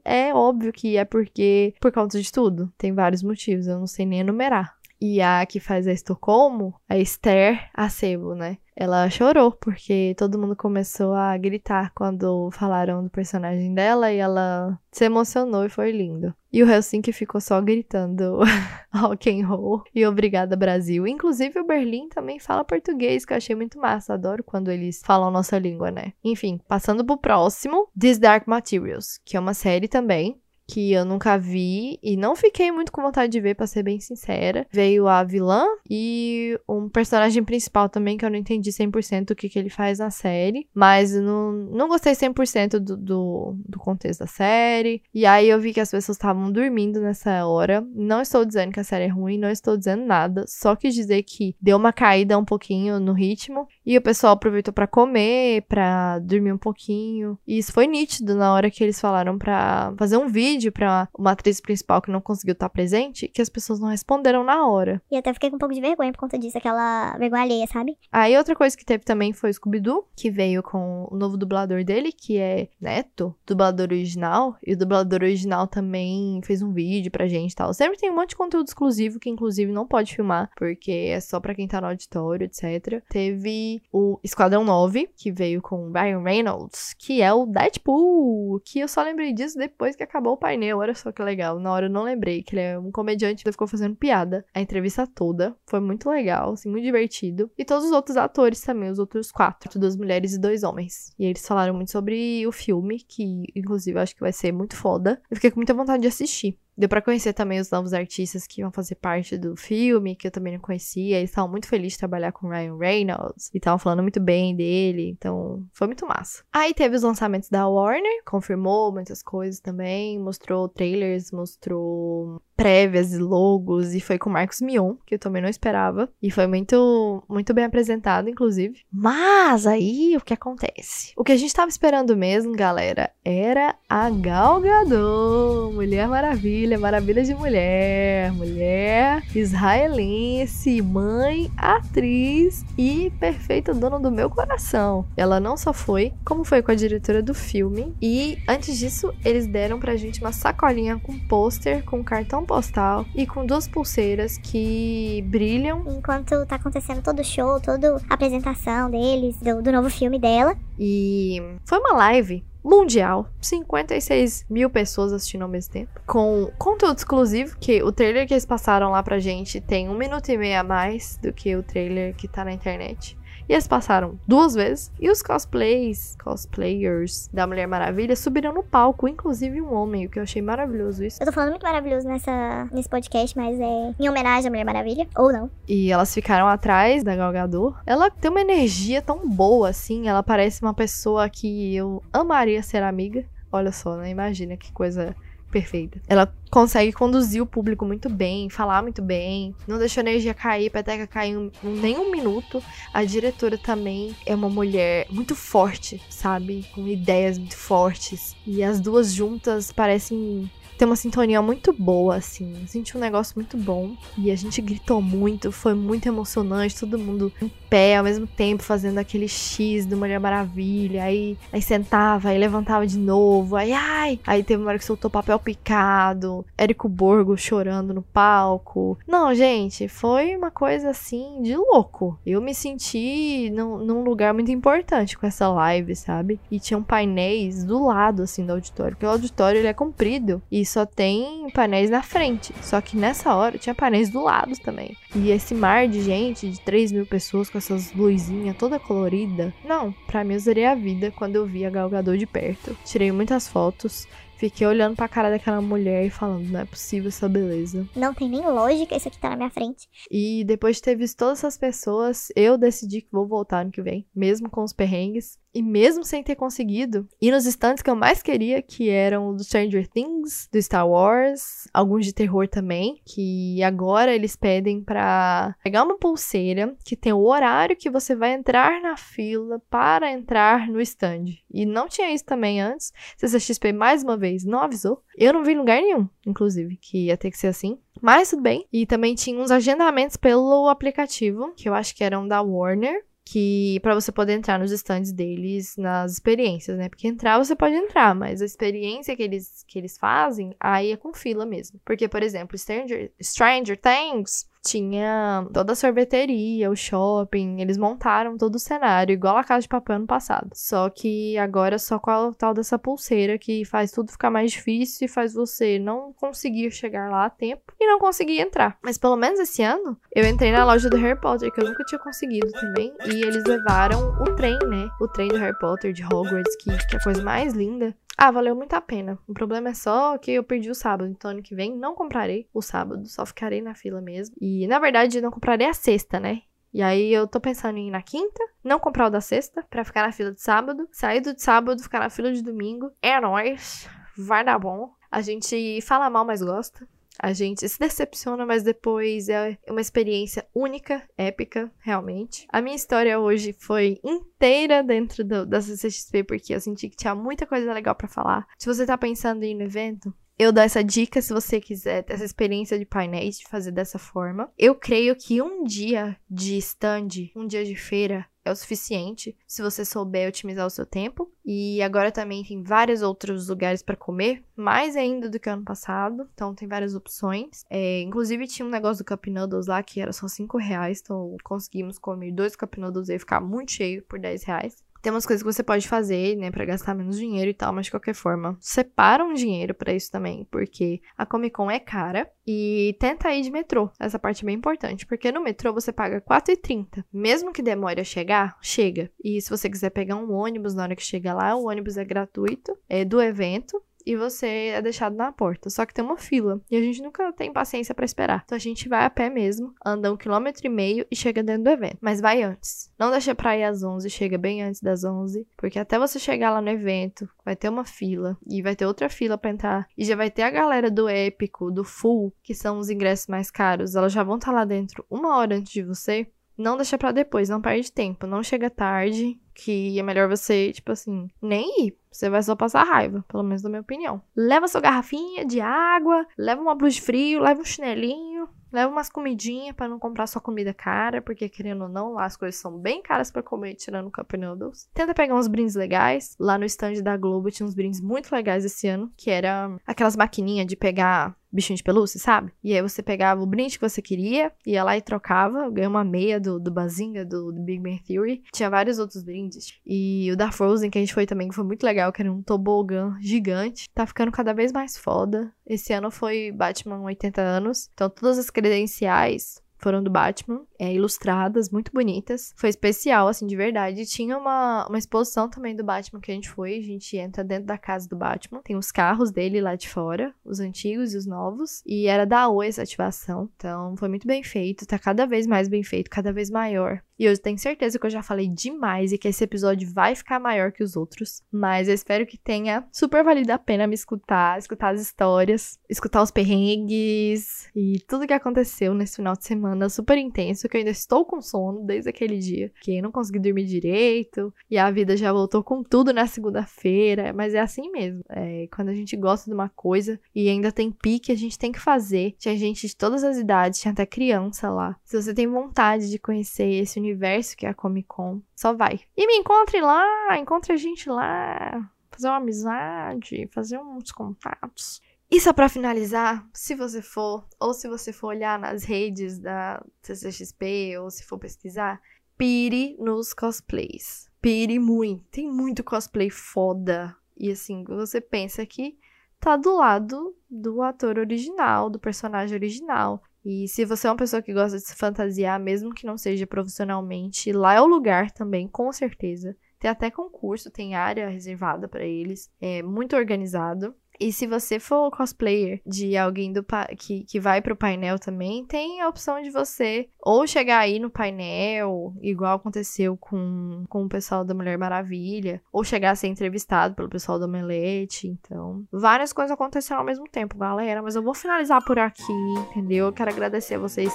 É 0.05 0.33
óbvio 0.33 0.73
que 0.73 0.97
é 0.97 1.05
porque. 1.05 1.75
Por 1.81 1.91
conta 1.91 2.21
de 2.21 2.31
tudo. 2.31 2.73
Tem 2.79 2.93
vários 2.93 3.23
motivos. 3.23 3.67
Eu 3.67 3.79
não 3.79 3.89
sei 3.89 4.07
nem 4.07 4.21
enumerar. 4.21 4.80
E 5.01 5.23
a 5.23 5.45
que 5.47 5.59
faz 5.59 5.87
a 5.87 5.93
Estocolmo, 5.93 6.75
a 6.89 6.99
Esther 6.99 7.71
Acebo, 7.73 8.35
né? 8.35 8.59
Ela 8.77 9.11
chorou 9.11 9.53
porque 9.53 10.15
todo 10.17 10.39
mundo 10.39 10.57
começou 10.57 11.13
a 11.13 11.37
gritar 11.37 11.93
quando 11.95 12.51
falaram 12.51 13.05
do 13.05 13.11
personagem 13.11 13.75
dela 13.75 14.11
e 14.11 14.17
ela 14.17 14.79
se 14.91 15.05
emocionou 15.05 15.67
e 15.67 15.69
foi 15.69 15.93
lindo. 15.93 16.35
E 16.53 16.63
o 16.63 16.71
Helsinki 16.71 17.13
ficou 17.13 17.41
só 17.41 17.61
gritando 17.61 18.39
rock 18.95 19.31
and 19.31 19.47
roll 19.47 19.83
e 19.95 20.07
obrigada 20.07 20.57
Brasil. 20.57 21.07
Inclusive 21.07 21.61
o 21.61 21.67
Berlim 21.67 22.09
também 22.09 22.39
fala 22.39 22.65
português, 22.65 23.25
que 23.25 23.33
eu 23.33 23.37
achei 23.37 23.55
muito 23.55 23.79
massa. 23.79 24.15
Adoro 24.15 24.43
quando 24.43 24.71
eles 24.71 25.03
falam 25.05 25.31
nossa 25.31 25.59
língua, 25.59 25.91
né? 25.91 26.15
Enfim, 26.25 26.59
passando 26.67 27.05
pro 27.05 27.19
próximo, 27.19 27.89
This 27.99 28.19
Dark 28.19 28.47
Materials, 28.47 29.21
que 29.25 29.37
é 29.37 29.41
uma 29.41 29.55
série 29.55 29.89
também 29.89 30.41
que 30.71 30.93
eu 30.93 31.05
nunca 31.05 31.37
vi 31.37 31.99
e 32.01 32.17
não 32.17 32.37
fiquei 32.37 32.71
muito 32.71 32.93
com 32.93 33.03
vontade 33.03 33.33
de 33.33 33.41
ver, 33.41 33.57
pra 33.57 33.67
ser 33.67 33.83
bem 33.83 33.99
sincera. 33.99 34.67
Veio 34.71 35.09
a 35.09 35.25
vilã 35.25 35.65
e 35.89 36.57
um 36.69 36.89
personagem 36.89 37.43
principal 37.43 37.89
também 37.89 38.17
que 38.17 38.25
eu 38.25 38.31
não 38.31 38.37
entendi 38.37 38.71
100% 38.71 39.33
o 39.33 39.35
que, 39.35 39.49
que 39.49 39.59
ele 39.59 39.69
faz 39.69 39.99
na 39.99 40.11
série, 40.11 40.69
mas 40.73 41.13
não, 41.13 41.51
não 41.51 41.89
gostei 41.89 42.13
100% 42.13 42.79
do, 42.79 42.97
do, 42.97 43.57
do 43.67 43.79
contexto 43.81 44.21
da 44.21 44.27
série. 44.29 45.03
E 45.13 45.27
aí 45.27 45.49
eu 45.49 45.61
vi 45.61 45.73
que 45.73 45.81
as 45.81 45.91
pessoas 45.91 46.17
estavam 46.17 46.53
dormindo 46.53 47.01
nessa 47.01 47.45
hora. 47.47 47.85
Não 47.93 48.21
estou 48.21 48.45
dizendo 48.45 48.73
que 48.73 48.81
a 48.81 48.85
série 48.85 49.05
é 49.05 49.09
ruim, 49.09 49.39
não 49.39 49.51
estou 49.51 49.77
dizendo 49.77 50.05
nada, 50.05 50.45
só 50.47 50.77
quis 50.77 50.95
dizer 50.95 51.25
que 51.25 51.57
deu 51.61 51.77
uma 51.77 51.93
caída 51.93 52.39
um 52.39 52.45
pouquinho 52.45 53.01
no 53.01 53.13
ritmo 53.13 53.67
e 53.85 53.97
o 53.97 54.03
pessoal 54.03 54.35
aproveitou 54.35 54.73
para 54.73 54.87
comer, 54.87 55.63
para 55.63 56.19
dormir 56.19 56.53
um 56.53 56.59
pouquinho. 56.59 57.39
E 57.47 57.59
isso 57.59 57.73
foi 57.73 57.87
nítido 57.87 58.35
na 58.35 58.53
hora 58.53 58.71
que 58.71 58.83
eles 58.83 59.01
falaram 59.01 59.39
para 59.39 59.93
fazer 59.99 60.17
um 60.17 60.29
vídeo 60.29 60.71
pra 60.71 61.09
uma 61.19 61.33
atriz 61.33 61.61
principal 61.61 62.03
que 62.03 62.11
não 62.11 62.21
conseguiu 62.21 62.53
estar 62.53 62.69
presente, 62.69 63.29
que 63.29 63.43
as 63.43 63.49
pessoas 63.49 63.81
não 63.81 63.89
responderam 63.89 64.45
na 64.45 64.67
hora. 64.67 65.01
E 65.11 65.17
até 65.17 65.33
fiquei 65.33 65.51
com 65.51 65.57
um 65.57 65.59
pouco 65.59 65.75
de 65.75 65.81
vergonha 65.81 66.13
por 66.13 66.19
conta 66.19 66.39
disso, 66.39 66.59
aquela 66.59 67.17
vergonha 67.19 67.43
alheia, 67.43 67.67
sabe? 67.67 67.97
Aí 68.13 68.37
outra 68.37 68.55
coisa 68.55 68.77
que 68.77 68.85
teve 68.85 69.05
também 69.05 69.33
foi 69.33 69.51
o 69.51 69.55
Scooby-Doo, 69.55 70.07
que 70.15 70.31
veio 70.31 70.63
com 70.63 71.09
o 71.11 71.17
novo 71.17 71.37
dublador 71.37 71.85
dele, 71.85 72.13
que 72.13 72.39
é 72.39 72.69
Neto, 72.81 73.35
dublador 73.47 73.89
original. 73.89 74.57
E 74.67 74.75
o 74.75 74.77
dublador 74.77 75.23
original 75.23 75.67
também 75.67 76.41
fez 76.45 76.63
um 76.63 76.73
vídeo 76.73 77.11
pra 77.11 77.29
gente 77.29 77.53
e 77.53 77.57
tal. 77.57 77.73
Sempre 77.75 77.99
tem 77.99 78.11
um 78.11 78.15
monte 78.15 78.31
de 78.31 78.37
conteúdo 78.37 78.69
exclusivo 78.69 79.19
que, 79.19 79.31
inclusive, 79.31 79.73
não 79.73 79.87
pode 79.87 80.15
filmar, 80.15 80.51
porque 80.57 80.91
é 80.91 81.21
só 81.21 81.41
pra 81.41 81.55
quem 81.55 81.67
tá 81.67 81.81
no 81.81 81.89
auditório, 81.89 82.45
etc. 82.45 83.03
Teve 83.09 83.80
o 83.93 84.19
Esquadrão 84.23 84.65
9, 84.65 85.11
que 85.17 85.31
veio 85.31 85.61
com 85.63 85.91
Ryan 85.91 86.23
Reynolds, 86.23 86.95
que 86.99 87.23
é 87.23 87.33
o 87.33 87.47
Deadpool, 87.47 88.61
que 88.65 88.81
eu 88.81 88.89
só 88.89 89.03
lembrei 89.03 89.33
disso 89.33 89.59
depois 89.59 89.97
que 89.97 90.03
acabou 90.03 90.35
o 90.35 90.37
painel, 90.37 90.79
olha 90.79 90.95
só 90.95 91.13
que 91.13 91.23
legal. 91.23 91.59
Na 91.59 91.73
hora 91.73 91.87
eu 91.87 91.91
não 91.91 92.03
lembrei 92.03 92.43
que 92.43 92.55
ele 92.55 92.63
é 92.63 92.79
um 92.79 92.91
comediante 92.91 93.45
que 93.45 93.51
ficou 93.51 93.67
fazendo 93.67 93.97
piada 93.97 94.45
a 94.55 94.61
entrevista 94.61 95.07
toda. 95.07 95.57
Foi 95.67 95.81
muito 95.81 96.09
legal, 96.09 96.53
assim, 96.53 96.69
muito 96.69 96.85
divertido. 96.85 97.51
E 97.57 97.65
todos 97.65 97.87
os 97.87 97.93
outros 97.93 98.17
atores 98.17 98.61
também, 98.61 98.91
os 98.91 98.99
outros 98.99 99.31
quatro, 99.31 99.79
duas 99.79 99.97
mulheres 99.97 100.35
e 100.35 100.41
dois 100.41 100.63
homens. 100.63 101.15
E 101.19 101.25
eles 101.25 101.47
falaram 101.47 101.75
muito 101.75 101.91
sobre 101.91 102.47
o 102.47 102.53
filme, 102.53 103.01
que 103.01 103.45
inclusive 103.55 103.99
eu 103.99 104.03
acho 104.03 104.15
que 104.15 104.21
vai 104.21 104.33
ser 104.33 104.53
muito 104.53 104.77
foda. 104.77 105.21
Eu 105.31 105.37
fiquei 105.37 105.51
com 105.51 105.59
muita 105.59 105.75
vontade 105.75 106.03
de 106.03 106.09
assistir. 106.09 106.59
Deu 106.77 106.89
pra 106.89 107.03
conhecer 107.03 107.33
também 107.33 107.61
os 107.61 107.71
novos 107.71 107.93
artistas 107.93 108.47
que 108.47 108.63
vão 108.63 108.73
fazer 108.73 108.95
parte 108.95 109.37
do 109.37 109.55
filme, 109.55 110.17
que 110.17 110.27
eu 110.27 110.31
também 110.31 110.55
não 110.55 110.61
conhecia. 110.61 111.19
Eles 111.19 111.31
estavam 111.31 111.51
muito 111.51 111.69
felizes 111.69 111.93
de 111.93 111.99
trabalhar 111.99 112.33
com 112.33 112.49
Ryan 112.49 112.77
Reynolds. 112.79 113.51
E 113.53 113.59
estavam 113.59 113.79
falando 113.79 114.03
muito 114.03 114.19
bem 114.19 114.57
dele. 114.57 115.11
Então, 115.11 115.63
foi 115.73 115.87
muito 115.87 116.07
massa. 116.07 116.43
Aí 116.53 116.73
teve 116.73 116.97
os 116.97 117.03
lançamentos 117.03 117.51
da 117.51 117.69
Warner. 117.69 118.23
Confirmou 118.25 118.93
muitas 118.93 119.23
coisas 119.23 119.61
também. 119.61 120.19
Mostrou 120.19 120.69
trailers, 120.69 121.31
mostrou 121.33 122.41
prévias 122.57 123.13
e 123.13 123.19
logos. 123.19 123.95
E 123.95 124.01
foi 124.01 124.17
com 124.19 124.31
Marcos 124.31 124.61
Mion, 124.61 124.95
que 125.05 125.17
eu 125.17 125.19
também 125.19 125.43
não 125.43 125.49
esperava. 125.49 126.09
E 126.23 126.31
foi 126.31 126.47
muito, 126.47 127.23
muito 127.29 127.53
bem 127.53 127.65
apresentado, 127.65 128.31
inclusive. 128.31 128.81
Mas 128.91 129.67
aí, 129.67 130.17
o 130.17 130.21
que 130.21 130.33
acontece? 130.33 131.13
O 131.17 131.25
que 131.25 131.33
a 131.33 131.37
gente 131.37 131.53
tava 131.53 131.69
esperando 131.69 132.17
mesmo, 132.17 132.53
galera, 132.53 133.11
era 133.23 133.75
a 133.89 134.09
Gal 134.09 134.61
Gadot. 134.61 135.75
Mulher 135.75 136.09
Maravilha 136.09 136.60
Maravilha, 136.61 136.79
Maravilha 136.79 137.25
de 137.25 137.35
Mulher, 137.35 138.33
mulher 138.33 139.23
israelense, 139.35 140.83
mãe, 140.83 141.51
atriz 141.57 142.67
e 142.77 143.11
perfeita 143.19 143.73
dona 143.73 143.99
do 143.99 144.11
meu 144.11 144.29
coração. 144.29 145.07
Ela 145.17 145.41
não 145.41 145.57
só 145.57 145.73
foi, 145.73 146.13
como 146.23 146.45
foi 146.45 146.61
com 146.61 146.71
a 146.71 146.75
diretora 146.75 147.23
do 147.23 147.33
filme. 147.33 147.95
E 148.03 148.37
antes 148.47 148.77
disso, 148.77 149.11
eles 149.25 149.47
deram 149.47 149.81
pra 149.81 149.97
gente 149.97 150.21
uma 150.21 150.33
sacolinha 150.33 150.99
com 150.99 151.19
pôster, 151.21 151.83
com 151.85 152.05
cartão 152.05 152.45
postal 152.45 153.07
e 153.15 153.27
com 153.27 153.47
duas 153.47 153.67
pulseiras 153.67 154.37
que 154.37 155.25
brilham. 155.29 155.85
Enquanto 155.89 156.45
tá 156.45 156.57
acontecendo 156.57 157.03
todo 157.03 157.21
o 157.21 157.25
show, 157.25 157.59
toda 157.59 157.97
a 157.97 158.15
apresentação 158.15 158.91
deles, 158.91 159.37
do, 159.39 159.63
do 159.63 159.73
novo 159.73 159.89
filme 159.89 160.19
dela. 160.19 160.55
E 160.79 161.41
foi 161.65 161.79
uma 161.79 161.95
live 161.95 162.45
mundial, 162.63 163.29
56 163.41 164.47
mil 164.49 164.71
pessoas 164.71 165.13
assistindo 165.13 165.43
ao 165.43 165.49
mesmo 165.49 165.73
tempo, 165.73 166.01
com 166.07 166.51
conteúdo 166.59 166.99
exclusivo, 166.99 167.57
que 167.59 167.83
o 167.83 167.93
trailer 167.93 168.27
que 168.27 168.35
eles 168.35 168.47
passaram 168.47 168.91
lá 168.91 169.03
pra 169.03 169.19
gente 169.19 169.61
tem 169.61 169.89
um 169.89 169.97
minuto 169.97 170.29
e 170.29 170.37
meio 170.37 170.61
a 170.61 170.65
mais 170.65 171.19
do 171.23 171.33
que 171.33 171.57
o 171.57 171.63
trailer 171.63 172.15
que 172.15 172.29
tá 172.29 172.45
na 172.45 172.53
internet. 172.53 173.19
E 173.49 173.53
eles 173.53 173.67
passaram 173.67 174.19
duas 174.27 174.55
vezes. 174.55 174.93
E 175.01 175.11
os 175.11 175.23
cosplays, 175.23 176.17
cosplayers 176.23 177.29
da 177.33 177.47
Mulher 177.47 177.67
Maravilha 177.67 178.17
subiram 178.17 178.53
no 178.53 178.63
palco, 178.63 179.09
inclusive 179.09 179.61
um 179.61 179.73
homem, 179.73 180.07
o 180.07 180.11
que 180.11 180.19
eu 180.19 180.23
achei 180.23 180.43
maravilhoso 180.43 181.05
isso. 181.05 181.23
Eu 181.23 181.27
tô 181.27 181.33
falando 181.33 181.51
muito 181.51 181.63
maravilhoso 181.63 182.07
nessa, 182.07 182.69
nesse 182.73 182.89
podcast, 182.89 183.37
mas 183.37 183.59
é 183.59 183.95
em 183.99 184.09
homenagem 184.09 184.49
à 184.49 184.51
Mulher 184.51 184.65
Maravilha, 184.65 185.09
ou 185.17 185.33
não. 185.33 185.51
E 185.69 185.91
elas 185.91 186.13
ficaram 186.13 186.47
atrás 186.47 187.03
da 187.03 187.17
Gal 187.17 187.33
Gadot. 187.33 187.77
Ela 187.87 188.11
tem 188.11 188.31
uma 188.31 188.41
energia 188.41 189.03
tão 189.03 189.29
boa, 189.29 189.69
assim. 189.71 190.09
Ela 190.09 190.23
parece 190.23 190.63
uma 190.63 190.75
pessoa 190.75 191.29
que 191.29 191.75
eu 191.75 192.03
amaria 192.13 192.63
ser 192.63 192.83
amiga. 192.83 193.25
Olha 193.53 193.73
só, 193.73 193.97
né? 193.97 194.11
Imagina 194.11 194.57
que 194.57 194.73
coisa 194.73 195.15
perfeita. 195.51 196.01
Ela 196.09 196.33
consegue 196.51 196.93
conduzir 196.93 197.43
o 197.43 197.47
público 197.47 197.85
muito 197.85 198.09
bem, 198.09 198.49
falar 198.51 198.83
muito 198.83 199.01
bem, 199.01 199.55
não 199.67 199.79
deixa 199.79 200.01
a 200.01 200.03
energia 200.03 200.35
cair, 200.35 200.69
a 200.69 200.71
peteca 200.71 201.07
cair 201.07 201.37
um, 201.37 201.51
nem 201.63 201.99
um 201.99 202.11
minuto. 202.11 202.63
A 202.93 203.05
diretora 203.05 203.57
também 203.57 204.15
é 204.27 204.35
uma 204.35 204.49
mulher 204.49 205.07
muito 205.11 205.35
forte, 205.37 206.03
sabe? 206.09 206.67
Com 206.75 206.87
ideias 206.87 207.39
muito 207.39 207.57
fortes. 207.57 208.35
E 208.47 208.63
as 208.63 208.81
duas 208.81 209.13
juntas 209.13 209.71
parecem 209.73 210.51
ter 210.81 210.87
uma 210.87 210.97
sintonia 210.97 211.43
muito 211.43 211.75
boa, 211.75 212.17
assim. 212.17 212.65
Senti 212.67 212.97
um 212.97 213.01
negócio 213.01 213.35
muito 213.37 213.55
bom. 213.55 213.95
E 214.17 214.31
a 214.31 214.35
gente 214.35 214.63
gritou 214.63 215.03
muito, 215.03 215.53
foi 215.53 215.75
muito 215.75 216.07
emocionante, 216.07 216.81
todo 216.81 216.99
mundo 216.99 217.31
em 217.43 217.53
pé 217.69 217.99
ao 217.99 218.05
mesmo 218.05 218.27
tempo, 218.27 218.63
fazendo 218.63 218.97
aquele 218.97 219.29
X 219.29 219.85
do 219.85 219.95
Mulher 219.95 220.19
Maravilha. 220.19 221.05
Aí, 221.05 221.37
aí 221.53 221.61
sentava, 221.61 222.31
aí 222.31 222.39
levantava 222.39 222.87
de 222.87 222.99
novo. 222.99 223.57
Aí, 223.57 223.73
ai! 223.75 224.19
Aí 224.27 224.43
teve 224.43 224.63
uma 224.63 224.71
hora 224.71 224.79
que 224.79 224.85
soltou 224.87 225.11
papel 225.11 225.39
picado. 225.39 226.47
Érico 226.57 226.89
Borgo 226.89 227.37
chorando 227.37 227.93
no 227.93 228.01
palco. 228.01 228.97
Não, 229.07 229.35
gente, 229.35 229.87
foi 229.87 230.35
uma 230.35 230.51
coisa 230.51 230.89
assim 230.89 231.43
de 231.43 231.55
louco. 231.55 232.19
Eu 232.25 232.41
me 232.41 232.55
senti 232.55 233.51
num, 233.51 233.85
num 233.85 234.03
lugar 234.03 234.33
muito 234.33 234.51
importante 234.51 235.19
com 235.19 235.27
essa 235.27 235.47
live, 235.47 235.95
sabe? 235.95 236.41
E 236.51 236.59
tinham 236.59 236.83
painéis 236.83 237.65
do 237.65 237.85
lado, 237.85 238.23
assim, 238.23 238.47
do 238.47 238.53
auditório. 238.53 238.97
Porque 238.97 239.05
o 239.05 239.11
auditório 239.11 239.59
ele 239.59 239.69
é 239.69 239.75
comprido. 239.75 240.41
E 240.51 240.70
só 240.71 240.87
tem 240.87 241.49
painéis 241.51 241.91
na 241.91 242.03
frente. 242.03 242.55
Só 242.63 242.81
que 242.81 242.97
nessa 242.97 243.35
hora 243.35 243.59
tinha 243.59 243.75
painéis 243.75 244.11
do 244.11 244.23
lado 244.23 244.57
também. 244.61 244.97
E 245.15 245.31
esse 245.31 245.55
mar 245.55 245.89
de 245.89 246.01
gente, 246.01 246.51
de 246.51 246.61
3 246.61 246.93
mil 246.93 247.07
pessoas 247.07 247.51
com 247.51 247.59
essas 247.59 247.93
luzinhas 247.93 248.57
toda 248.57 248.79
colorida. 248.79 249.53
Não, 249.65 249.93
pra 250.07 250.25
mim 250.25 250.35
eu 250.35 250.41
zerei 250.41 250.67
a 250.67 250.75
vida 250.75 251.11
quando 251.11 251.37
eu 251.37 251.47
vi 251.47 251.65
a 251.65 251.71
Galgador 251.71 252.17
de 252.17 252.27
perto. 252.27 252.77
Tirei 252.85 253.11
muitas 253.13 253.49
fotos. 253.49 254.07
Fiquei 254.41 254.67
olhando 254.67 254.97
pra 254.97 255.07
cara 255.07 255.29
daquela 255.29 255.61
mulher 255.61 256.07
e 256.07 256.09
falando, 256.09 256.49
não 256.49 256.61
é 256.61 256.65
possível 256.65 257.09
essa 257.09 257.29
beleza. 257.29 257.87
Não 257.95 258.15
tem 258.15 258.27
nem 258.27 258.41
lógica 258.41 258.97
isso 258.97 259.07
aqui 259.07 259.19
tá 259.19 259.29
na 259.29 259.37
minha 259.37 259.51
frente. 259.51 259.87
E 260.11 260.45
depois 260.45 260.77
de 260.77 260.83
ter 260.83 260.97
visto 260.97 261.19
todas 261.19 261.41
essas 261.41 261.59
pessoas, 261.59 262.29
eu 262.35 262.57
decidi 262.57 263.03
que 263.03 263.13
vou 263.13 263.29
voltar 263.29 263.61
ano 263.61 263.71
que 263.71 263.83
vem, 263.83 264.07
mesmo 264.17 264.49
com 264.49 264.65
os 264.65 264.73
perrengues. 264.73 265.39
E 265.53 265.63
mesmo 265.63 266.05
sem 266.05 266.23
ter 266.23 266.37
conseguido, 266.37 267.09
ir 267.21 267.33
nos 267.33 267.45
stands 267.45 267.83
que 267.83 267.91
eu 267.91 267.97
mais 267.97 268.23
queria, 268.23 268.63
que 268.63 268.89
eram 268.89 269.35
do 269.35 269.43
Stranger 269.43 269.87
Things, 269.89 270.49
do 270.53 270.63
Star 270.63 270.89
Wars, 270.89 271.69
alguns 271.75 272.07
de 272.07 272.13
terror 272.13 272.47
também, 272.47 273.01
que 273.05 273.63
agora 273.63 274.15
eles 274.15 274.37
pedem 274.37 274.83
pra 274.83 275.55
pegar 275.63 275.83
uma 275.83 275.99
pulseira 275.99 276.77
que 276.85 276.97
tem 276.97 277.13
o 277.13 277.25
horário 277.25 277.77
que 277.77 277.91
você 277.91 278.15
vai 278.15 278.33
entrar 278.33 278.81
na 278.81 278.97
fila 278.97 279.61
para 279.69 280.11
entrar 280.13 280.69
no 280.69 280.81
stand. 280.81 281.25
E 281.53 281.67
não 281.67 281.89
tinha 281.89 282.13
isso 282.13 282.25
também 282.25 282.61
antes. 282.61 282.93
CCXP 283.17 283.73
mais 283.73 284.05
uma 284.05 284.17
vez 284.17 284.45
não 284.45 284.61
avisou. 284.61 285.03
Eu 285.17 285.33
não 285.33 285.43
vi 285.43 285.53
em 285.53 285.59
lugar 285.59 285.81
nenhum, 285.81 286.09
inclusive, 286.27 286.77
que 286.77 287.07
ia 287.07 287.17
ter 287.17 287.31
que 287.31 287.39
ser 287.39 287.49
assim. 287.49 287.79
Mas 288.01 288.31
tudo 288.31 288.43
bem. 288.43 288.67
E 288.73 288.87
também 288.87 289.15
tinha 289.15 289.39
uns 289.39 289.51
agendamentos 289.51 290.17
pelo 290.17 290.69
aplicativo, 290.69 291.53
que 291.55 291.69
eu 291.69 291.75
acho 291.75 291.95
que 291.95 292.05
eram 292.05 292.27
da 292.27 292.41
Warner 292.41 293.05
que 293.25 293.79
para 293.81 293.95
você 293.95 294.11
poder 294.11 294.33
entrar 294.33 294.59
nos 294.59 294.73
stands 294.73 295.13
deles 295.13 295.77
nas 295.77 296.13
experiências, 296.13 296.77
né? 296.77 296.89
Porque 296.89 297.07
entrar 297.07 297.39
você 297.39 297.55
pode 297.55 297.75
entrar, 297.75 298.15
mas 298.15 298.43
a 298.43 298.45
experiência 298.45 299.15
que 299.15 299.23
eles, 299.23 299.65
que 299.69 299.79
eles 299.79 299.99
fazem, 299.99 300.55
aí 300.59 300.93
é 300.93 300.97
com 300.97 301.13
fila 301.13 301.47
mesmo. 301.47 301.81
Porque, 301.85 302.09
por 302.09 302.23
exemplo, 302.23 302.59
Stranger, 302.59 303.13
Stranger 303.23 303.79
Things 303.81 304.50
tinha 304.63 305.47
toda 305.53 305.73
a 305.73 305.77
sorveteria, 305.77 306.71
o 306.71 306.77
shopping, 306.77 307.61
eles 307.61 307.79
montaram 307.79 308.37
todo 308.37 308.57
o 308.57 308.59
cenário, 308.59 309.13
igual 309.13 309.37
a 309.37 309.45
Casa 309.45 309.63
de 309.63 309.69
Papel 309.69 309.97
ano 309.97 310.07
passado. 310.07 310.51
Só 310.55 310.91
que 310.91 311.37
agora 311.39 311.79
só 311.79 311.99
com 311.99 312.11
a 312.11 312.33
tal 312.33 312.55
dessa 312.55 312.79
pulseira 312.79 313.39
que 313.39 313.65
faz 313.65 313.91
tudo 313.91 314.13
ficar 314.13 314.31
mais 314.31 314.53
difícil 314.53 315.07
e 315.07 315.09
faz 315.09 315.35
você 315.35 315.79
não 315.79 316.13
conseguir 316.13 316.71
chegar 316.71 317.11
lá 317.11 317.27
a 317.27 317.31
tempo 317.31 317.73
e 317.81 317.87
não 317.87 317.99
conseguir 317.99 318.41
entrar. 318.41 318.79
Mas 318.83 318.99
pelo 318.99 319.17
menos 319.17 319.41
esse 319.41 319.63
ano, 319.63 319.97
eu 320.15 320.27
entrei 320.27 320.53
na 320.53 320.65
loja 320.65 320.91
do 320.91 320.97
Harry 320.97 321.21
Potter, 321.21 321.53
que 321.53 321.61
eu 321.61 321.67
nunca 321.67 321.85
tinha 321.85 321.99
conseguido 321.99 322.51
também, 322.53 322.93
e 323.07 323.23
eles 323.23 323.45
levaram 323.45 324.13
o 324.21 324.37
trem, 324.37 324.59
né? 324.69 324.89
O 325.01 325.09
trem 325.09 325.29
do 325.29 325.39
Harry 325.39 325.59
Potter 325.59 325.93
de 325.93 326.05
Hogwarts, 326.05 326.57
que, 326.57 326.71
que 326.87 326.97
é 326.97 326.99
a 326.99 327.03
coisa 327.03 327.23
mais 327.23 327.53
linda. 327.53 327.95
Ah, 328.23 328.31
valeu 328.31 328.55
muito 328.55 328.75
a 328.75 328.83
pena. 328.83 329.19
O 329.27 329.33
problema 329.33 329.71
é 329.71 329.75
só 329.75 330.19
que 330.19 330.33
eu 330.33 330.45
perdi 330.45 330.69
o 330.69 330.75
sábado. 330.75 331.09
Então, 331.09 331.31
ano 331.31 331.43
que 331.43 331.55
vem, 331.55 331.75
não 331.75 331.95
comprarei 331.95 332.47
o 332.53 332.61
sábado. 332.61 333.07
Só 333.07 333.25
ficarei 333.25 333.63
na 333.63 333.75
fila 333.75 333.99
mesmo. 334.03 334.37
E, 334.39 334.50
na 334.67 334.79
verdade, 334.79 335.21
não 335.21 335.31
comprarei 335.31 335.67
a 335.67 335.75
sexta, 335.75 336.19
né? 336.19 336.43
E 336.73 336.83
aí 336.83 337.13
eu 337.13 337.27
tô 337.27 337.41
pensando 337.41 337.79
em 337.79 337.89
ir 337.89 337.91
na 337.91 338.03
quinta, 338.03 338.41
não 338.63 338.79
comprar 338.79 339.07
o 339.07 339.11
da 339.11 339.21
sexta, 339.21 339.65
pra 339.69 339.85
ficar 339.85 340.03
na 340.07 340.13
fila 340.13 340.33
de 340.33 340.41
sábado. 340.41 340.89
Sair 340.93 341.21
do 341.21 341.35
de 341.35 341.43
sábado, 341.43 341.83
ficar 341.83 342.01
na 342.01 342.11
fila 342.11 342.33
de 342.33 342.43
domingo. 342.43 342.91
É 343.03 343.21
nóis. 343.21 343.89
Vai 344.17 344.45
dar 344.45 344.59
bom. 344.59 344.91
A 345.11 345.21
gente 345.21 345.81
fala 345.83 346.09
mal, 346.09 346.25
mas 346.25 346.41
gosta. 346.41 346.87
A 347.23 347.35
gente 347.35 347.69
se 347.69 347.79
decepciona, 347.79 348.47
mas 348.47 348.63
depois 348.63 349.29
é 349.29 349.59
uma 349.69 349.81
experiência 349.81 350.47
única, 350.55 351.07
épica, 351.19 351.71
realmente. 351.81 352.47
A 352.51 352.63
minha 352.63 352.75
história 352.75 353.21
hoje 353.21 353.53
foi 353.53 353.99
inteira 354.03 354.83
dentro 354.83 355.23
do, 355.23 355.45
da 355.45 355.61
CCXP, 355.61 356.25
porque 356.25 356.55
eu 356.55 356.61
senti 356.61 356.89
que 356.89 356.97
tinha 356.97 357.15
muita 357.15 357.47
coisa 357.47 357.75
legal 357.75 357.95
para 357.95 358.09
falar. 358.09 358.47
Se 358.57 358.67
você 358.67 358.87
tá 358.87 358.97
pensando 358.97 359.43
em 359.43 359.51
ir 359.51 359.55
no 359.55 359.65
evento, 359.65 360.15
eu 360.41 360.53
dou 360.53 360.65
essa 360.65 360.83
dica 360.83 361.21
se 361.21 361.35
você 361.35 361.61
quiser 361.61 362.03
ter 362.03 362.15
essa 362.15 362.25
experiência 362.25 362.79
de 362.79 362.87
painéis, 362.87 363.39
de 363.39 363.47
fazer 363.47 363.71
dessa 363.71 363.99
forma. 363.99 364.51
Eu 364.57 364.75
creio 364.75 365.15
que 365.15 365.43
um 365.43 365.63
dia 365.63 366.17
de 366.31 366.57
stand, 366.57 367.09
um 367.37 367.47
dia 367.47 367.63
de 367.63 367.77
feira, 367.77 368.27
é 368.43 368.51
o 368.51 368.57
suficiente 368.57 369.37
se 369.47 369.61
você 369.61 369.85
souber 369.85 370.27
otimizar 370.27 370.67
o 370.67 370.71
seu 370.71 370.87
tempo. 370.87 371.31
E 371.45 371.83
agora 371.83 372.11
também 372.11 372.43
tem 372.43 372.63
vários 372.63 373.03
outros 373.03 373.49
lugares 373.49 373.83
para 373.83 373.97
comer, 373.97 374.43
mais 374.57 374.97
ainda 374.97 375.29
do 375.29 375.39
que 375.39 375.51
ano 375.51 375.63
passado. 375.63 376.27
Então 376.33 376.55
tem 376.55 376.67
várias 376.67 376.95
opções. 376.95 377.67
É, 377.69 378.01
inclusive 378.01 378.47
tinha 378.47 378.65
um 378.65 378.71
negócio 378.71 379.05
do 379.05 379.09
Cup 379.09 379.27
Noodles 379.27 379.67
lá 379.67 379.83
que 379.83 380.01
era 380.01 380.11
só 380.11 380.27
5 380.27 380.57
reais. 380.57 381.01
Então 381.03 381.37
conseguimos 381.45 381.99
comer 381.99 382.33
dois 382.33 382.57
Cup 382.57 382.79
Noodles 382.79 383.11
e 383.11 383.19
ficar 383.19 383.43
muito 383.43 383.73
cheio 383.73 384.03
por 384.05 384.19
10 384.19 384.45
reais. 384.45 384.77
Tem 385.03 385.13
umas 385.13 385.27
coisas 385.27 385.43
que 385.43 385.53
você 385.53 385.63
pode 385.63 385.89
fazer, 385.89 386.37
né, 386.37 386.51
para 386.51 386.65
gastar 386.65 386.95
menos 386.95 387.19
dinheiro 387.19 387.51
e 387.51 387.55
tal, 387.55 387.73
mas 387.73 387.87
de 387.87 387.91
qualquer 387.91 388.15
forma, 388.15 388.57
separa 388.61 389.25
um 389.25 389.35
dinheiro 389.35 389.75
para 389.75 389.95
isso 389.95 390.11
também, 390.11 390.47
porque 390.51 391.01
a 391.17 391.25
Comic 391.25 391.55
Con 391.55 391.71
é 391.71 391.79
cara 391.79 392.31
e 392.47 392.97
tenta 392.99 393.33
ir 393.33 393.43
de 393.43 393.51
metrô. 393.51 393.91
Essa 393.99 394.19
parte 394.19 394.45
é 394.45 394.47
bem 394.47 394.57
importante, 394.57 395.07
porque 395.07 395.33
no 395.33 395.43
metrô 395.43 395.73
você 395.73 395.93
paga 395.93 396.21
4,30. 396.21 397.05
Mesmo 397.13 397.53
que 397.53 397.63
demore 397.63 398.01
a 398.01 398.05
chegar, 398.05 398.57
chega. 398.61 399.11
E 399.23 399.41
se 399.41 399.51
você 399.51 399.71
quiser 399.71 399.91
pegar 399.91 400.17
um 400.17 400.33
ônibus 400.33 400.75
na 400.75 400.83
hora 400.83 400.97
que 400.97 401.03
chega 401.03 401.33
lá, 401.33 401.55
o 401.55 401.69
ônibus 401.69 401.97
é 401.97 402.05
gratuito, 402.05 402.77
é 402.89 403.05
do 403.05 403.21
evento 403.21 403.81
e 404.07 404.17
você 404.17 404.47
é 404.75 404.83
deixado 404.83 405.17
na 405.17 405.33
porta. 405.33 405.71
Só 405.71 405.85
que 405.87 405.95
tem 405.95 406.05
uma 406.05 406.17
fila 406.17 406.61
e 406.71 406.77
a 406.77 406.81
gente 406.81 407.03
nunca 407.03 407.33
tem 407.33 407.53
paciência 407.53 407.95
para 407.95 408.05
esperar. 408.05 408.43
Então 408.45 408.57
a 408.57 408.61
gente 408.61 408.89
vai 408.89 409.05
a 409.05 409.11
pé 409.11 409.31
mesmo, 409.31 409.75
anda 409.85 410.13
um 410.13 410.17
quilômetro 410.17 410.67
e 410.67 410.69
meio 410.69 411.07
e 411.11 411.17
chega 411.17 411.43
dentro 411.43 411.65
do 411.65 411.71
evento. 411.71 411.99
Mas 412.01 412.21
vai 412.21 412.43
antes. 412.43 412.91
Não 412.99 413.11
deixa 413.11 413.35
pra 413.35 413.57
ir 413.57 413.65
às 413.65 413.83
11, 413.83 414.09
chega 414.11 414.39
bem 414.39 414.63
antes 414.63 414.81
das 414.81 415.05
11, 415.05 415.47
porque 415.57 415.79
até 415.79 415.99
você 415.99 416.19
chegar 416.19 416.51
lá 416.51 416.61
no 416.61 416.69
evento, 416.69 417.29
vai 417.45 417.57
ter 417.57 417.69
uma 417.69 417.85
fila 417.85 418.37
e 418.47 418.63
vai 418.63 418.77
ter 418.77 418.87
outra 418.87 419.09
fila 419.09 419.37
para 419.37 419.51
entrar. 419.51 419.89
E 419.97 420.05
já 420.05 420.17
vai 420.17 420.31
ter 420.31 420.43
a 420.43 420.51
galera 420.51 420.91
do 420.91 421.09
épico, 421.09 421.71
do 421.71 421.85
full, 421.85 422.33
que 422.43 422.55
são 422.55 422.79
os 422.79 422.91
ingressos 422.91 423.27
mais 423.27 423.51
caros. 423.51 423.95
Elas 423.95 424.13
já 424.13 424.23
vão 424.23 424.37
estar 424.37 424.51
tá 424.51 424.53
lá 424.53 424.65
dentro 424.65 425.05
uma 425.11 425.37
hora 425.37 425.57
antes 425.57 425.73
de 425.73 425.83
você. 425.83 426.27
Não 426.57 426.77
deixa 426.77 426.99
para 426.99 427.11
depois, 427.11 427.49
não 427.49 427.61
perde 427.61 427.91
tempo, 427.91 428.27
não 428.27 428.43
chega 428.43 428.69
tarde, 428.69 429.41
que 429.61 429.99
é 429.99 430.03
melhor 430.03 430.27
você, 430.27 430.73
tipo 430.73 430.91
assim, 430.91 431.29
nem 431.41 431.87
ir. 431.87 431.97
Você 432.11 432.31
vai 432.31 432.43
só 432.43 432.57
passar 432.57 432.83
raiva, 432.83 433.25
pelo 433.29 433.43
menos 433.43 433.63
na 433.63 433.69
minha 433.69 433.83
opinião. 433.83 434.23
Leva 434.35 434.67
sua 434.67 434.81
garrafinha 434.81 435.45
de 435.45 435.61
água, 435.61 436.27
leva 436.37 436.61
uma 436.61 436.75
blusa 436.75 436.95
de 436.95 437.03
frio, 437.03 437.41
leva 437.41 437.61
um 437.61 437.65
chinelinho, 437.65 438.49
leva 438.73 438.91
umas 438.91 439.11
comidinhas 439.11 439.77
para 439.77 439.89
não 439.89 439.99
comprar 439.99 440.27
só 440.27 440.41
comida 440.41 440.73
cara, 440.73 441.21
porque 441.21 441.49
querendo 441.49 441.83
ou 441.83 441.89
não, 441.89 442.15
lá 442.15 442.25
as 442.25 442.37
coisas 442.37 442.61
são 442.61 442.79
bem 442.79 443.03
caras 443.03 443.31
para 443.31 443.43
comer, 443.43 443.75
tirando 443.75 444.09
o 444.09 444.11
Cup 444.11 444.33
Noodles. 444.33 444.89
Tenta 444.95 445.15
pegar 445.15 445.37
uns 445.37 445.47
brindes 445.47 445.75
legais. 445.75 446.37
Lá 446.41 446.57
no 446.57 446.65
stand 446.65 447.03
da 447.03 447.17
Globo 447.17 447.51
tinha 447.51 447.67
uns 447.67 447.75
brindes 447.75 448.01
muito 448.01 448.35
legais 448.35 448.65
esse 448.65 448.89
ano, 448.89 449.13
que 449.17 449.31
era 449.31 449.77
aquelas 449.87 450.17
maquininhas 450.17 450.67
de 450.67 450.77
pegar 450.77 451.37
bichinho 451.53 451.77
de 451.77 451.83
pelúcia, 451.83 452.19
sabe? 452.19 452.53
E 452.63 452.75
aí 452.75 452.83
você 452.83 453.03
pegava 453.03 453.43
o 453.43 453.47
brinde 453.47 453.79
que 453.79 453.89
você 453.89 454.01
queria, 454.01 454.53
ia 454.67 454.85
lá 454.85 454.97
e 454.97 455.03
trocava, 455.03 455.69
ganhou 455.71 455.91
uma 455.91 456.05
meia 456.05 456.41
do, 456.41 456.59
do 456.59 456.71
Bazinga, 456.71 457.25
do, 457.25 457.53
do 457.53 457.61
Big 457.61 457.81
Bang 457.81 458.03
Theory. 458.03 458.43
Tinha 458.53 458.71
vários 458.71 458.99
outros 458.99 459.23
brindes. 459.23 459.75
E 459.85 460.31
o 460.33 460.37
da 460.37 460.53
Frozen, 460.53 460.91
que 460.91 460.99
a 460.99 461.01
gente 461.01 461.15
foi 461.15 461.27
também, 461.27 461.49
que 461.49 461.55
foi 461.55 461.65
muito 461.65 461.83
legal, 461.83 462.13
que 462.13 462.23
era 462.23 462.33
um 462.33 462.43
tobogã 462.43 463.17
gigante. 463.21 463.89
Tá 463.95 464.07
ficando 464.07 464.33
cada 464.33 464.53
vez 464.53 464.73
mais 464.73 464.97
foda. 464.97 465.53
Esse 465.67 465.93
ano 465.93 466.11
foi 466.11 466.53
Batman 466.53 467.01
80 467.01 467.41
anos. 467.41 467.91
Então 467.95 468.09
todas 468.09 468.39
as 468.39 468.51
credenciais 468.51 469.63
foram 469.81 470.03
do 470.03 470.11
Batman, 470.11 470.63
é, 470.79 470.95
ilustradas, 470.95 471.71
muito 471.71 471.93
bonitas. 471.93 472.53
Foi 472.57 472.69
especial, 472.71 473.29
assim, 473.29 473.47
de 473.47 473.57
verdade. 473.57 474.07
Tinha 474.07 474.37
uma, 474.37 474.87
uma 474.89 474.99
exposição 474.99 475.49
também 475.49 475.77
do 475.77 475.85
Batman 475.85 476.21
que 476.21 476.31
a 476.31 476.35
gente 476.35 476.49
foi. 476.49 476.79
A 476.79 476.83
gente 476.83 477.17
entra 477.17 477.45
dentro 477.45 477.67
da 477.67 477.79
casa 477.79 478.09
do 478.09 478.17
Batman. 478.17 478.63
Tem 478.63 478.77
os 478.77 478.91
carros 478.91 479.31
dele 479.31 479.61
lá 479.61 479.75
de 479.75 479.89
fora, 479.89 480.35
os 480.45 480.61
antigos 480.61 481.13
e 481.15 481.17
os 481.17 481.27
novos. 481.27 481.83
E 481.87 482.07
era 482.07 482.25
da 482.25 482.49
Oi 482.49 482.69
essa 482.69 482.83
ativação. 482.83 483.49
Então 483.57 483.97
foi 483.97 484.09
muito 484.09 484.27
bem 484.27 484.43
feito. 484.43 484.87
Tá 484.87 484.99
cada 484.99 485.27
vez 485.27 485.47
mais 485.47 485.69
bem 485.69 485.83
feito, 485.83 486.11
cada 486.11 486.33
vez 486.33 486.51
maior. 486.51 487.03
E 487.19 487.25
eu 487.27 487.37
tenho 487.37 487.59
certeza 487.59 487.99
que 487.99 488.07
eu 488.07 488.11
já 488.11 488.23
falei 488.23 488.49
demais 488.49 489.13
e 489.13 489.19
que 489.19 489.29
esse 489.29 489.45
episódio 489.45 489.93
vai 489.93 490.15
ficar 490.15 490.41
maior 490.41 490.73
que 490.73 490.83
os 490.83 490.97
outros. 490.97 491.43
Mas 491.53 491.87
eu 491.87 491.95
espero 491.95 492.25
que 492.25 492.39
tenha 492.39 492.89
super 492.91 493.23
valido 493.23 493.53
a 493.53 493.59
pena 493.59 493.87
me 493.87 493.95
escutar, 493.95 494.59
escutar 494.59 494.95
as 494.95 495.03
histórias, 495.03 495.79
escutar 495.87 496.23
os 496.23 496.31
perrengues 496.31 497.69
e 497.77 498.01
tudo 498.09 498.27
que 498.27 498.33
aconteceu 498.33 498.95
nesse 498.95 499.17
final 499.17 499.37
de 499.37 499.45
semana 499.45 499.70
super 499.89 500.19
intenso, 500.19 500.69
que 500.69 500.77
eu 500.77 500.81
ainda 500.81 500.91
estou 500.91 501.25
com 501.25 501.41
sono 501.41 501.85
desde 501.85 502.11
aquele 502.11 502.39
dia, 502.39 502.73
que 502.81 503.01
não 503.03 503.11
consegui 503.11 503.39
dormir 503.39 503.65
direito 503.65 504.53
e 504.71 504.79
a 504.79 504.91
vida 504.91 505.17
já 505.17 505.33
voltou 505.33 505.63
com 505.63 505.83
tudo 505.83 506.13
na 506.13 506.27
segunda-feira. 506.27 507.33
Mas 507.33 507.55
é 507.55 507.61
assim 507.61 507.91
mesmo. 507.91 508.23
É, 508.29 508.69
quando 508.75 508.89
a 508.89 508.95
gente 508.95 509.17
gosta 509.17 509.51
de 509.51 509.55
uma 509.55 509.69
coisa 509.69 510.21
e 510.35 510.49
ainda 510.49 510.73
tem 510.73 510.91
pique, 510.91 511.33
a 511.33 511.37
gente 511.37 511.59
tem 511.59 511.73
que 511.73 511.81
fazer. 511.81 512.35
Tinha 512.39 512.57
gente 512.57 512.87
de 512.87 512.97
todas 512.97 513.25
as 513.25 513.39
idades, 513.39 513.81
tinha 513.81 513.93
até 513.93 514.07
criança 514.07 514.71
lá. 514.71 514.97
Se 515.05 515.21
você 515.21 515.35
tem 515.35 515.47
vontade 515.47 516.11
de 516.11 516.19
conhecer 516.19 516.71
esse 516.71 516.99
universo 516.99 517.57
que 517.57 517.67
é 517.67 517.69
a 517.69 517.75
Comic 517.75 518.09
Con. 518.09 518.41
Só 518.55 518.73
vai. 518.75 519.01
E 519.17 519.27
me 519.27 519.37
encontre 519.37 519.81
lá, 519.81 520.39
encontre 520.39 520.73
a 520.73 520.77
gente 520.77 521.09
lá, 521.09 521.91
fazer 522.11 522.29
uma 522.29 522.37
amizade, 522.37 523.49
fazer 523.53 523.79
uns 523.79 524.13
contatos. 524.13 525.01
E 525.31 525.41
só 525.41 525.53
pra 525.53 525.69
finalizar, 525.69 526.45
se 526.53 526.75
você 526.75 527.01
for, 527.01 527.47
ou 527.61 527.73
se 527.73 527.89
você 527.89 528.13
for 528.13 528.29
olhar 528.29 528.59
nas 528.59 528.83
redes 528.83 529.39
da 529.39 529.81
CCXP, 530.03 530.99
ou 530.99 531.09
se 531.09 531.25
for 531.25 531.39
pesquisar, 531.39 532.01
pire 532.37 532.97
nos 532.99 533.33
cosplays. 533.33 534.29
Pire 534.43 534.79
muito. 534.81 535.25
Tem 535.31 535.49
muito 535.49 535.85
cosplay 535.85 536.31
foda. 536.31 537.17
E 537.37 537.51
assim, 537.51 537.85
você 537.85 538.21
pensa 538.21 538.67
que 538.67 538.99
tá 539.39 539.57
do 539.57 539.77
lado 539.77 540.35
do 540.51 540.83
ator 540.83 541.19
original, 541.19 541.89
do 541.89 542.01
personagem 542.01 542.57
original. 542.57 543.23
E 543.45 543.69
se 543.69 543.85
você 543.85 544.07
é 544.07 544.11
uma 544.11 544.17
pessoa 544.17 544.43
que 544.43 544.53
gosta 544.53 544.79
de 544.79 544.85
se 544.85 544.95
fantasiar, 544.95 545.61
mesmo 545.61 545.95
que 545.95 546.07
não 546.07 546.19
seja 546.19 546.47
profissionalmente, 546.47 547.53
lá 547.53 547.75
é 547.75 547.81
o 547.81 547.87
lugar 547.87 548.31
também, 548.31 548.67
com 548.67 548.93
certeza. 548.93 549.57
Tem 549.79 549.91
até 549.91 550.11
concurso, 550.11 550.71
tem 550.71 550.95
área 550.95 551.29
reservada 551.29 551.89
para 551.89 552.05
eles, 552.05 552.51
é 552.61 552.83
muito 552.83 553.17
organizado. 553.17 553.95
E 554.21 554.33
se 554.33 554.47
você 554.47 554.79
for 554.79 555.11
cosplayer 555.11 555.81
de 555.87 556.15
alguém 556.17 556.53
do 556.53 556.63
que, 556.99 557.25
que 557.25 557.41
vai 557.41 557.63
pro 557.63 557.75
painel 557.75 558.19
também, 558.19 558.67
tem 558.67 559.01
a 559.01 559.09
opção 559.09 559.41
de 559.41 559.51
você 559.51 560.09
ou 560.23 560.47
chegar 560.47 560.81
aí 560.81 560.99
no 560.99 561.09
painel, 561.09 562.13
igual 562.21 562.57
aconteceu 562.57 563.17
com, 563.17 563.85
com 563.89 564.05
o 564.05 564.09
pessoal 564.09 564.45
da 564.45 564.53
Mulher 564.53 564.77
Maravilha, 564.77 565.63
ou 565.73 565.83
chegar 565.83 566.11
a 566.11 566.15
ser 566.15 566.29
entrevistado 566.29 566.95
pelo 566.95 567.09
pessoal 567.09 567.39
do 567.39 567.47
Omelete. 567.47 568.29
Então, 568.29 568.85
várias 568.93 569.33
coisas 569.33 569.51
aconteceram 569.51 570.01
ao 570.01 570.07
mesmo 570.07 570.29
tempo, 570.29 570.59
galera. 570.59 571.01
Mas 571.03 571.17
eu 571.17 571.23
vou 571.23 571.35
finalizar 571.35 571.83
por 571.85 571.99
aqui, 571.99 572.33
entendeu? 572.69 573.07
Eu 573.07 573.13
quero 573.13 573.31
agradecer 573.31 573.77
a 573.77 573.79
vocês 573.79 574.13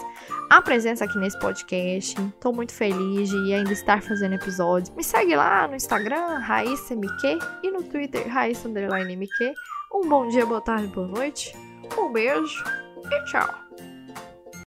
a 0.52 0.62
presença 0.62 1.06
aqui 1.06 1.18
nesse 1.18 1.40
podcast. 1.40 2.16
Tô 2.40 2.52
muito 2.52 2.74
feliz 2.74 3.30
de 3.30 3.54
ainda 3.54 3.74
estar 3.74 4.04
fazendo 4.04 4.36
episódios. 4.36 4.96
Me 4.96 5.04
segue 5.04 5.36
lá 5.36 5.68
no 5.68 5.76
Instagram, 5.76 6.38
Raíssa 6.38 6.94
MQ, 6.94 7.40
e 7.64 7.72
no 7.72 7.82
Twitter, 7.82 8.28
Raíssa 8.28 8.70
MQ. 8.70 9.54
Um 9.96 10.10
bom 10.10 10.28
dia, 10.28 10.46
boa 10.46 10.60
tarde, 10.60 10.88
boa 10.88 11.08
noite. 11.08 11.56
Um 11.98 12.12
beijo 12.12 12.66
e 13.10 13.26
tchau. 13.32 13.65